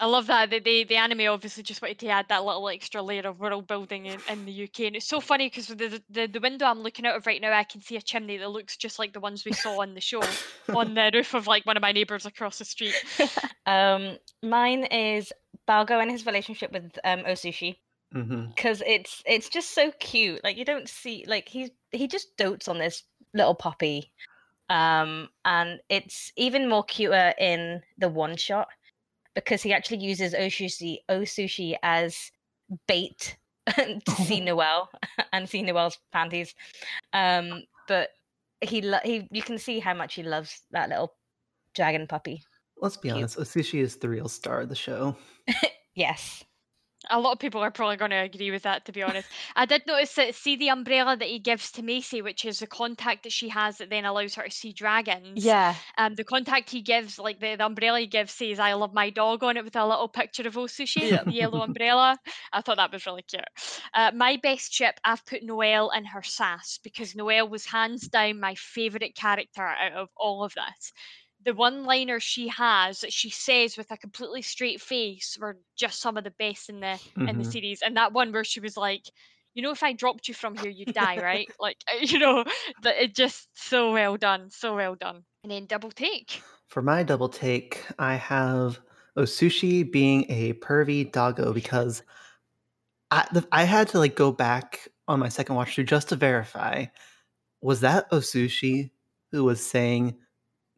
[0.00, 0.48] I love that.
[0.48, 3.66] The, the, the anime obviously just wanted to add that little extra layer of world
[3.66, 4.80] building in, in the UK.
[4.80, 7.52] And it's so funny because the, the, the window I'm looking out of right now,
[7.52, 10.00] I can see a chimney that looks just like the ones we saw on the
[10.00, 10.22] show
[10.74, 12.94] on the roof of like one of my neighbours across the street.
[13.66, 15.34] um, mine is
[15.68, 17.76] Balgo and his relationship with um, Osushi.
[18.14, 18.48] Mhm.
[18.56, 20.42] because it's it's just so cute.
[20.42, 24.10] Like you don't see like he's he just dotes on this little puppy,
[24.68, 28.66] um, and it's even more cuter in the one shot
[29.34, 32.30] because he actually uses Osushi Osushi as
[32.86, 33.36] bait
[33.76, 34.90] to see Noel
[35.32, 36.54] and see Noel's panties.
[37.12, 38.10] Um, but
[38.60, 41.14] he lo- he you can see how much he loves that little
[41.74, 42.42] dragon puppy.
[42.78, 43.18] Let's be Cute.
[43.18, 43.38] honest.
[43.38, 45.16] Osushi is the real star of the show.
[45.94, 46.44] Yes.
[47.08, 49.26] A lot of people are probably going to agree with that, to be honest.
[49.56, 52.66] I did notice that, see the umbrella that he gives to Macy, which is the
[52.66, 55.42] contact that she has that then allows her to see dragons.
[55.42, 55.76] Yeah.
[55.96, 59.08] Um, the contact he gives, like the, the umbrella he gives, says "I love my
[59.08, 61.24] dog" on it with a little picture of Osushi, Yeah.
[61.24, 62.18] the yellow umbrella.
[62.52, 63.44] I thought that was really cute.
[63.94, 68.40] Uh, my best ship, I've put Noel in her sass because Noel was hands down
[68.40, 70.92] my favourite character out of all of this.
[71.44, 76.16] The one-liner she has that she says with a completely straight face were just some
[76.16, 77.44] of the best in the in the Mhm.
[77.44, 77.82] series.
[77.82, 79.10] And that one where she was like,
[79.54, 82.44] "You know, if I dropped you from here, you'd die, right?" like, you know,
[82.78, 85.24] that it just so well done, so well done.
[85.42, 86.44] And then double take.
[86.68, 88.80] For my double take, I have
[89.16, 92.02] Osushi being a pervy doggo because
[93.10, 96.16] I the, I had to like go back on my second watch through just to
[96.16, 96.86] verify
[97.62, 98.92] was that Osushi
[99.32, 100.18] who was saying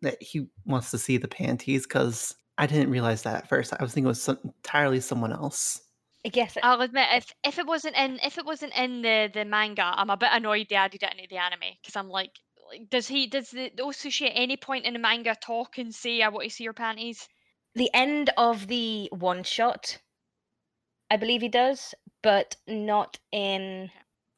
[0.03, 3.73] that he wants to see the panties because I didn't realize that at first.
[3.79, 5.81] I was thinking it was some, entirely someone else.
[6.25, 9.45] I guess I'll admit, if if it wasn't in if it wasn't in the the
[9.45, 12.91] manga, I'm a bit annoyed they added it into the anime because I'm like, like,
[12.91, 16.29] does he does the Osushi at any point in the manga talk and say, "I
[16.29, 17.29] want to see your panties"?
[17.75, 20.01] the end of the one shot
[21.11, 23.91] i believe he does but not in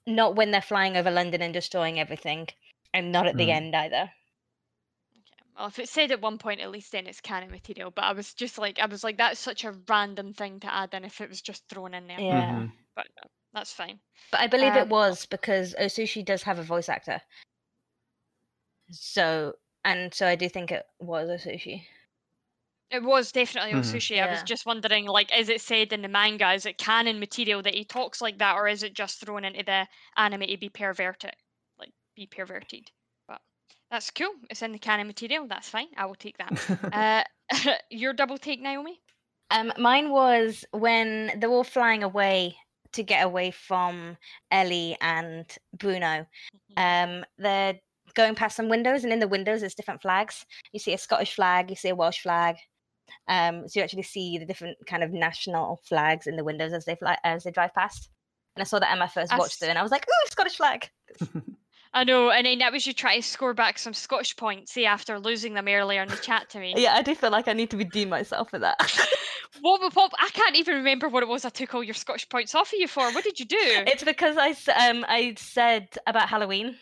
[0.06, 2.46] not when they're flying over london and destroying everything
[2.92, 3.50] and not at the Mm.
[3.50, 4.23] end either Okay.
[5.56, 7.90] Well, if it said at one point, at least then it's canon material.
[7.90, 10.94] But I was just like, I was like, that's such a random thing to add
[10.94, 12.20] in if it was just thrown in there.
[12.20, 12.72] yeah Mhm.
[12.94, 14.00] But uh, that's fine.
[14.30, 17.22] but i believe Um, it was because osushi does have a voice actor
[18.90, 21.86] so and so i do think it was osushi
[22.90, 23.74] It was definitely Mhm.
[23.74, 24.22] Osushi.
[24.22, 24.42] I was Yeah.
[24.42, 26.50] just wondering, like, is it said in the manga?
[26.54, 29.64] Is it canon material that he talks like that, or is it just thrown into
[29.64, 29.86] the
[30.16, 31.36] anime to be perverted,
[31.76, 32.90] like be perverted?
[33.90, 34.30] But that's cool.
[34.50, 35.46] It's in the canon material.
[35.46, 35.88] That's fine.
[35.96, 36.84] I will take that.
[37.52, 39.00] uh, your double take, Naomi.
[39.50, 42.56] um mine was when they're all flying away
[42.92, 44.16] to get away from
[44.50, 45.44] ellie and
[45.78, 46.24] bruno
[46.76, 47.74] um they're
[48.14, 51.34] going past some windows and in the windows there's different flags you see a scottish
[51.34, 52.56] flag you see a welsh flag
[53.28, 56.84] um so you actually see the different kind of national flags in the windows as
[56.86, 58.08] they fly as they drive past
[58.56, 60.30] and i saw that in my first watched Us- through and i was like ooh
[60.30, 60.88] scottish flag
[61.94, 64.84] I know, and then that was you try to score back some Scottish points, see,
[64.84, 66.74] after losing them earlier in the chat to me.
[66.76, 68.76] Yeah, I do feel like I need to redeem myself for that.
[69.60, 72.28] What, what, what- I can't even remember what it was I took all your Scottish
[72.28, 73.10] points off of you for.
[73.12, 73.56] What did you do?
[73.60, 76.76] it's because I s- um I said about Halloween.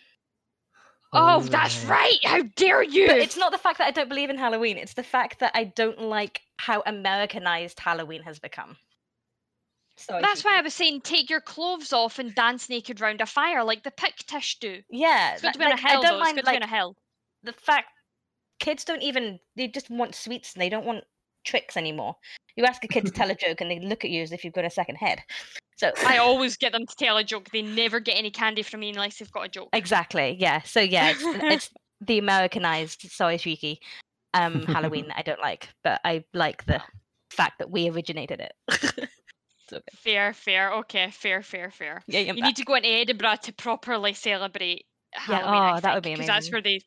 [1.13, 2.19] oh, that's right.
[2.25, 3.07] How dare you?
[3.09, 4.79] But it's not the fact that I don't believe in Halloween.
[4.79, 8.79] It's the fact that I don't like how Americanized Halloween has become.
[9.97, 13.27] Sorry, That's why I was saying take your clothes off and dance naked round a
[13.27, 14.81] fire like the Pictish do.
[14.91, 16.45] Yeah, It's good that- to be in a like, hell, I don't It's mind good
[16.47, 16.97] to be in a hell.
[17.43, 17.89] the fact
[18.59, 21.05] kids don't even they just want sweets and they don't want
[21.45, 22.17] tricks anymore.
[22.57, 24.45] You ask a kid to tell a joke and they look at you as if
[24.45, 25.21] you've got a second head.
[25.77, 27.49] So I always get them to tell a joke.
[27.53, 29.69] They never get any candy from me unless they've got a joke.
[29.73, 30.63] exactly, yeah.
[30.63, 31.71] So yeah, it's, it's
[32.01, 33.79] the Americanized sorry Shrieky
[34.35, 36.81] um Halloween that I don't like, but I like the
[37.31, 39.09] fact that we originated it.
[39.73, 39.99] It's okay.
[40.03, 40.73] Fair, fair.
[40.73, 42.03] Okay, fair, fair, fair.
[42.07, 45.65] Yeah, yeah, You need to go into Edinburgh to properly celebrate Halloween.
[45.65, 46.53] I oh, that would be Because that's amazing.
[46.53, 46.81] where they.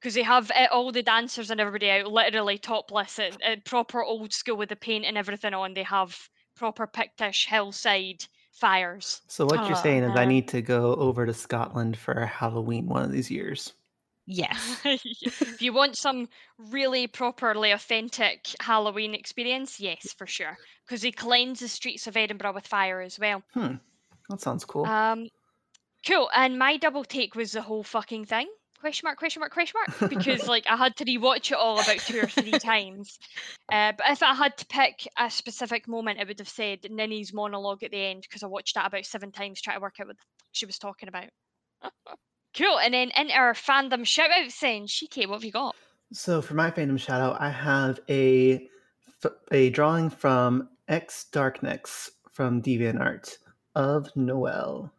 [0.00, 4.02] because they have uh, all the dancers and everybody out literally topless at, at proper
[4.04, 5.74] old school with the paint and everything on.
[5.74, 9.22] They have proper Pictish hillside fires.
[9.28, 12.86] So what you're Oh, saying is I need to go over to Scotland for Halloween
[12.86, 13.72] one of these years.
[14.32, 14.80] Yes.
[14.84, 16.28] if you want some
[16.70, 20.56] really properly authentic Halloween experience, yes, for sure.
[20.86, 23.42] Because he cleans the streets of Edinburgh with fire as well.
[23.54, 23.74] Hmm.
[24.28, 24.86] That sounds cool.
[24.86, 25.28] Um,
[26.06, 26.30] cool.
[26.32, 28.48] And my double take was the whole fucking thing.
[28.78, 29.18] Question mark?
[29.18, 29.52] Question mark?
[29.52, 30.08] Question mark?
[30.08, 33.18] Because like I had to rewatch it all about two or three times.
[33.70, 37.34] Uh, but if I had to pick a specific moment, I would have said Ninny's
[37.34, 40.06] monologue at the end because I watched that about seven times trying to work out
[40.06, 40.16] what
[40.52, 41.28] she was talking about.
[42.56, 42.78] cool.
[42.78, 45.74] And then in our fandom shout out saying, Shiki, what have you got?
[46.12, 48.68] So for my fandom shout out, I have a
[49.52, 53.36] a drawing from X Darknex from DeviantArt
[53.74, 54.92] of Noel.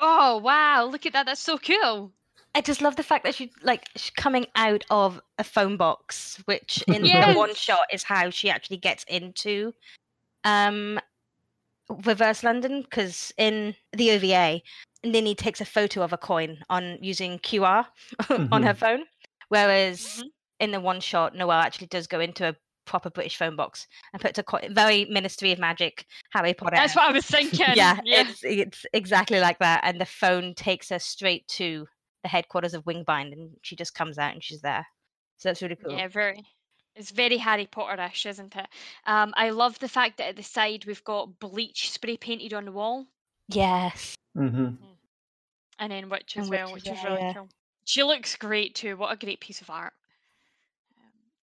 [0.00, 1.26] Oh wow, look at that.
[1.26, 2.12] That's so cool.
[2.54, 6.42] I just love the fact that she like she's coming out of a phone box,
[6.44, 7.32] which in Yes.
[7.32, 9.72] the one shot is how she actually gets into
[10.44, 11.00] um
[12.04, 14.62] reverse London because in the OVA,
[15.04, 17.86] Ninny takes a photo of a coin on using QR
[18.52, 19.04] on her phone,
[19.48, 20.28] whereas Mhm.
[20.60, 24.20] in the one shot, Noel actually does go into a proper British phone box and
[24.20, 24.74] puts a coin.
[24.74, 26.76] Very Ministry of Magic, Harry Potter.
[26.76, 27.64] That's what I was thinking.
[27.74, 28.22] yeah, yeah.
[28.28, 29.80] it's it's exactly like that.
[29.84, 31.86] And the phone takes her straight to
[32.22, 34.86] the headquarters of Wingbind, and she just comes out and she's there.
[35.38, 35.96] So that's really cool.
[35.96, 36.44] Yeah, very.
[36.94, 38.66] It's very Harry Potter-ish, isn't it?
[39.06, 42.66] Um, I love the fact that at the side we've got bleach spray painted on
[42.66, 43.06] the wall,
[43.48, 44.14] Yes.
[44.36, 44.74] hmm
[45.78, 47.34] and then witch And as well, Witch which as is well, really yeah.
[47.34, 47.48] cool.
[47.84, 48.96] She looks great too.
[48.96, 49.92] What a great piece of art.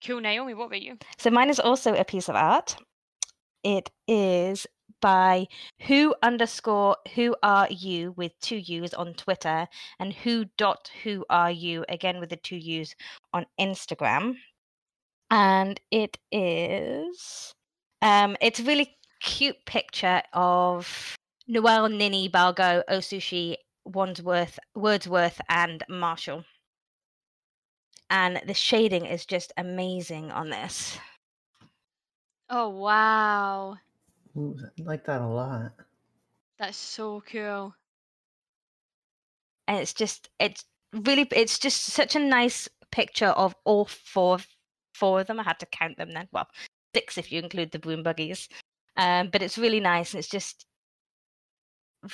[0.05, 0.53] Cool, Naomi.
[0.53, 0.97] What about you?
[1.17, 2.77] So mine is also a piece of art.
[3.63, 4.65] It is
[5.01, 5.47] by
[5.88, 9.67] who underscore who are you with two U's on Twitter
[9.99, 12.95] and who dot who are you again with the two U's
[13.34, 14.36] on Instagram.
[15.32, 17.53] And it is
[18.01, 21.15] um it's a really cute picture of
[21.47, 23.55] Noel, Ninny, Balgo, Osushi,
[23.93, 26.45] Wandsworth, Wordsworth, and Marshall.
[28.09, 30.97] And the shading is just amazing on this.
[32.49, 33.77] Oh wow,
[34.37, 35.71] Ooh, I like that a lot.
[36.57, 37.75] that's so cool.
[39.67, 44.47] and it's just it's really it's just such a nice picture of all four of-
[44.95, 46.47] four of them i had to count them then well
[46.95, 48.49] six if you include the broom buggies
[48.97, 50.65] um but it's really nice and it's just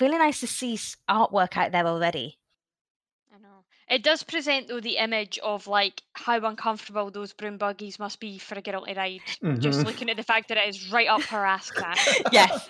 [0.01, 0.75] really nice to see
[1.09, 2.37] artwork out there already
[3.33, 3.63] I know.
[3.89, 8.37] It does present though the image of like how uncomfortable those broom buggies must be
[8.37, 9.21] for a girl to ride.
[9.59, 9.85] Just Mhm.
[9.85, 11.97] looking at the fact that it is right up her ass crack.
[12.31, 12.69] yes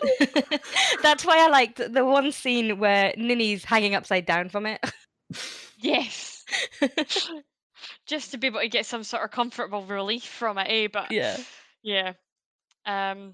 [1.01, 4.83] that's why i liked the one scene where ninny's hanging upside down from it
[5.77, 6.43] yes.
[8.07, 10.87] Just to be able to get some sort of comfortable relief from it, eh?
[10.91, 11.37] But Yeah.
[11.83, 12.13] yeah.
[12.85, 13.33] Um,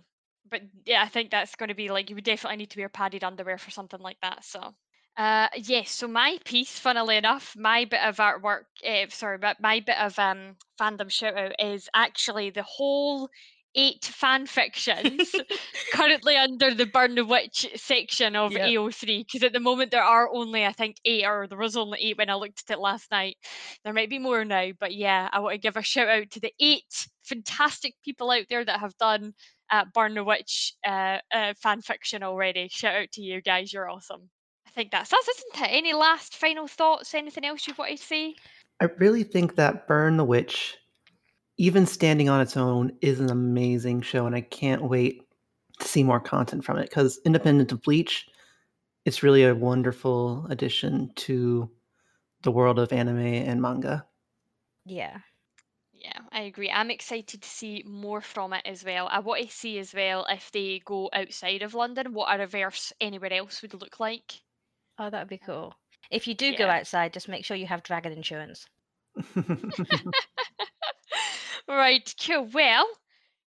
[0.49, 2.89] but yeah, I think that's going to be like you would definitely need to wear
[2.89, 4.43] padded underwear for something like that.
[4.43, 4.73] So,
[5.17, 5.91] uh, yes.
[5.91, 10.17] So my piece, funnily enough, my bit of artwork, uh, sorry, but my bit of
[10.19, 13.29] um fandom shout out is actually the whole
[13.75, 15.39] eight fan fictions
[15.93, 18.61] currently under the Burn the Witch section of Yep.
[18.61, 21.99] AO3 because at the moment there are only I think eight or there was only
[22.01, 23.37] eight when I looked at it last night.
[23.83, 26.39] There might be more now, but yeah, I want to give a shout out to
[26.39, 29.33] the eight fantastic people out there that have done
[29.71, 32.67] uh, Burn the Witch uh, uh, fan fiction already.
[32.69, 34.29] Shout out to you guys, you're awesome.
[34.67, 35.69] I think that's us, isn't it?
[35.71, 37.13] Any last final thoughts?
[37.13, 38.35] Anything else you want to say?
[38.79, 40.77] I really think that Burn the Witch,
[41.57, 45.21] even standing on its own, is an amazing show, and I can't wait
[45.79, 46.89] to see more content from it.
[46.89, 48.27] Because independent of Bleach,
[49.05, 51.69] it's really a wonderful addition to
[52.43, 54.05] the world of anime and manga.
[54.85, 55.19] Yeah.
[56.01, 56.71] Yeah, I agree.
[56.71, 59.07] I'm excited to see more from it as well.
[59.11, 62.91] I want to see as well if they go outside of London, what a reverse
[62.99, 64.41] anywhere else would look like.
[64.97, 65.75] Oh, that'd be um, cool.
[66.09, 68.65] If you do go outside, just make sure you have dragon insurance.
[71.67, 72.45] right, cool.
[72.45, 72.87] Well,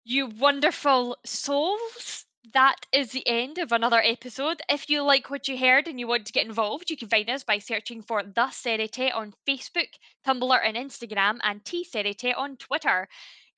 [0.04, 2.24] you wonderful souls.
[2.52, 4.60] That is the end of another episode.
[4.68, 7.30] If you like what you heard and you want to get involved, you can find
[7.30, 9.88] us by searching for The Seireitei on Facebook,
[10.26, 13.08] Tumblr, and Instagram, and T Seireitei on Twitter.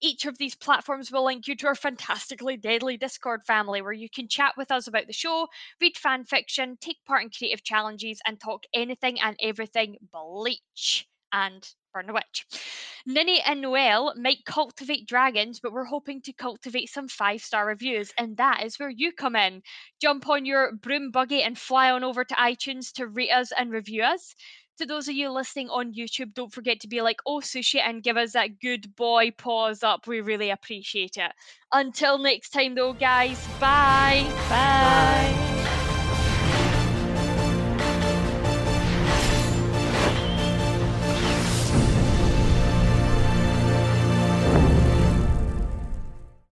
[0.00, 4.08] Each of these platforms will link you to our fantastically deadly Discord family where you
[4.08, 5.48] can chat with us about the show,
[5.80, 11.68] read fan fiction, take part in creative challenges, and talk anything and everything Bleach and
[11.96, 12.44] Burn Witch.
[13.06, 18.12] Ninny and Noel might cultivate dragons, but we're hoping to cultivate some five star reviews,
[18.18, 19.62] and that is where you come in.
[19.98, 23.70] Jump on your broom buggy and fly on over to iTunes to rate us and
[23.70, 24.34] review us.
[24.76, 28.02] To those of you listening on YouTube, don't forget to be like, oh, sushi, and
[28.02, 30.06] give us that good boy paws up.
[30.06, 31.32] We really appreciate it.
[31.72, 34.26] Until next time, though, guys, bye.
[34.50, 35.45] Bye.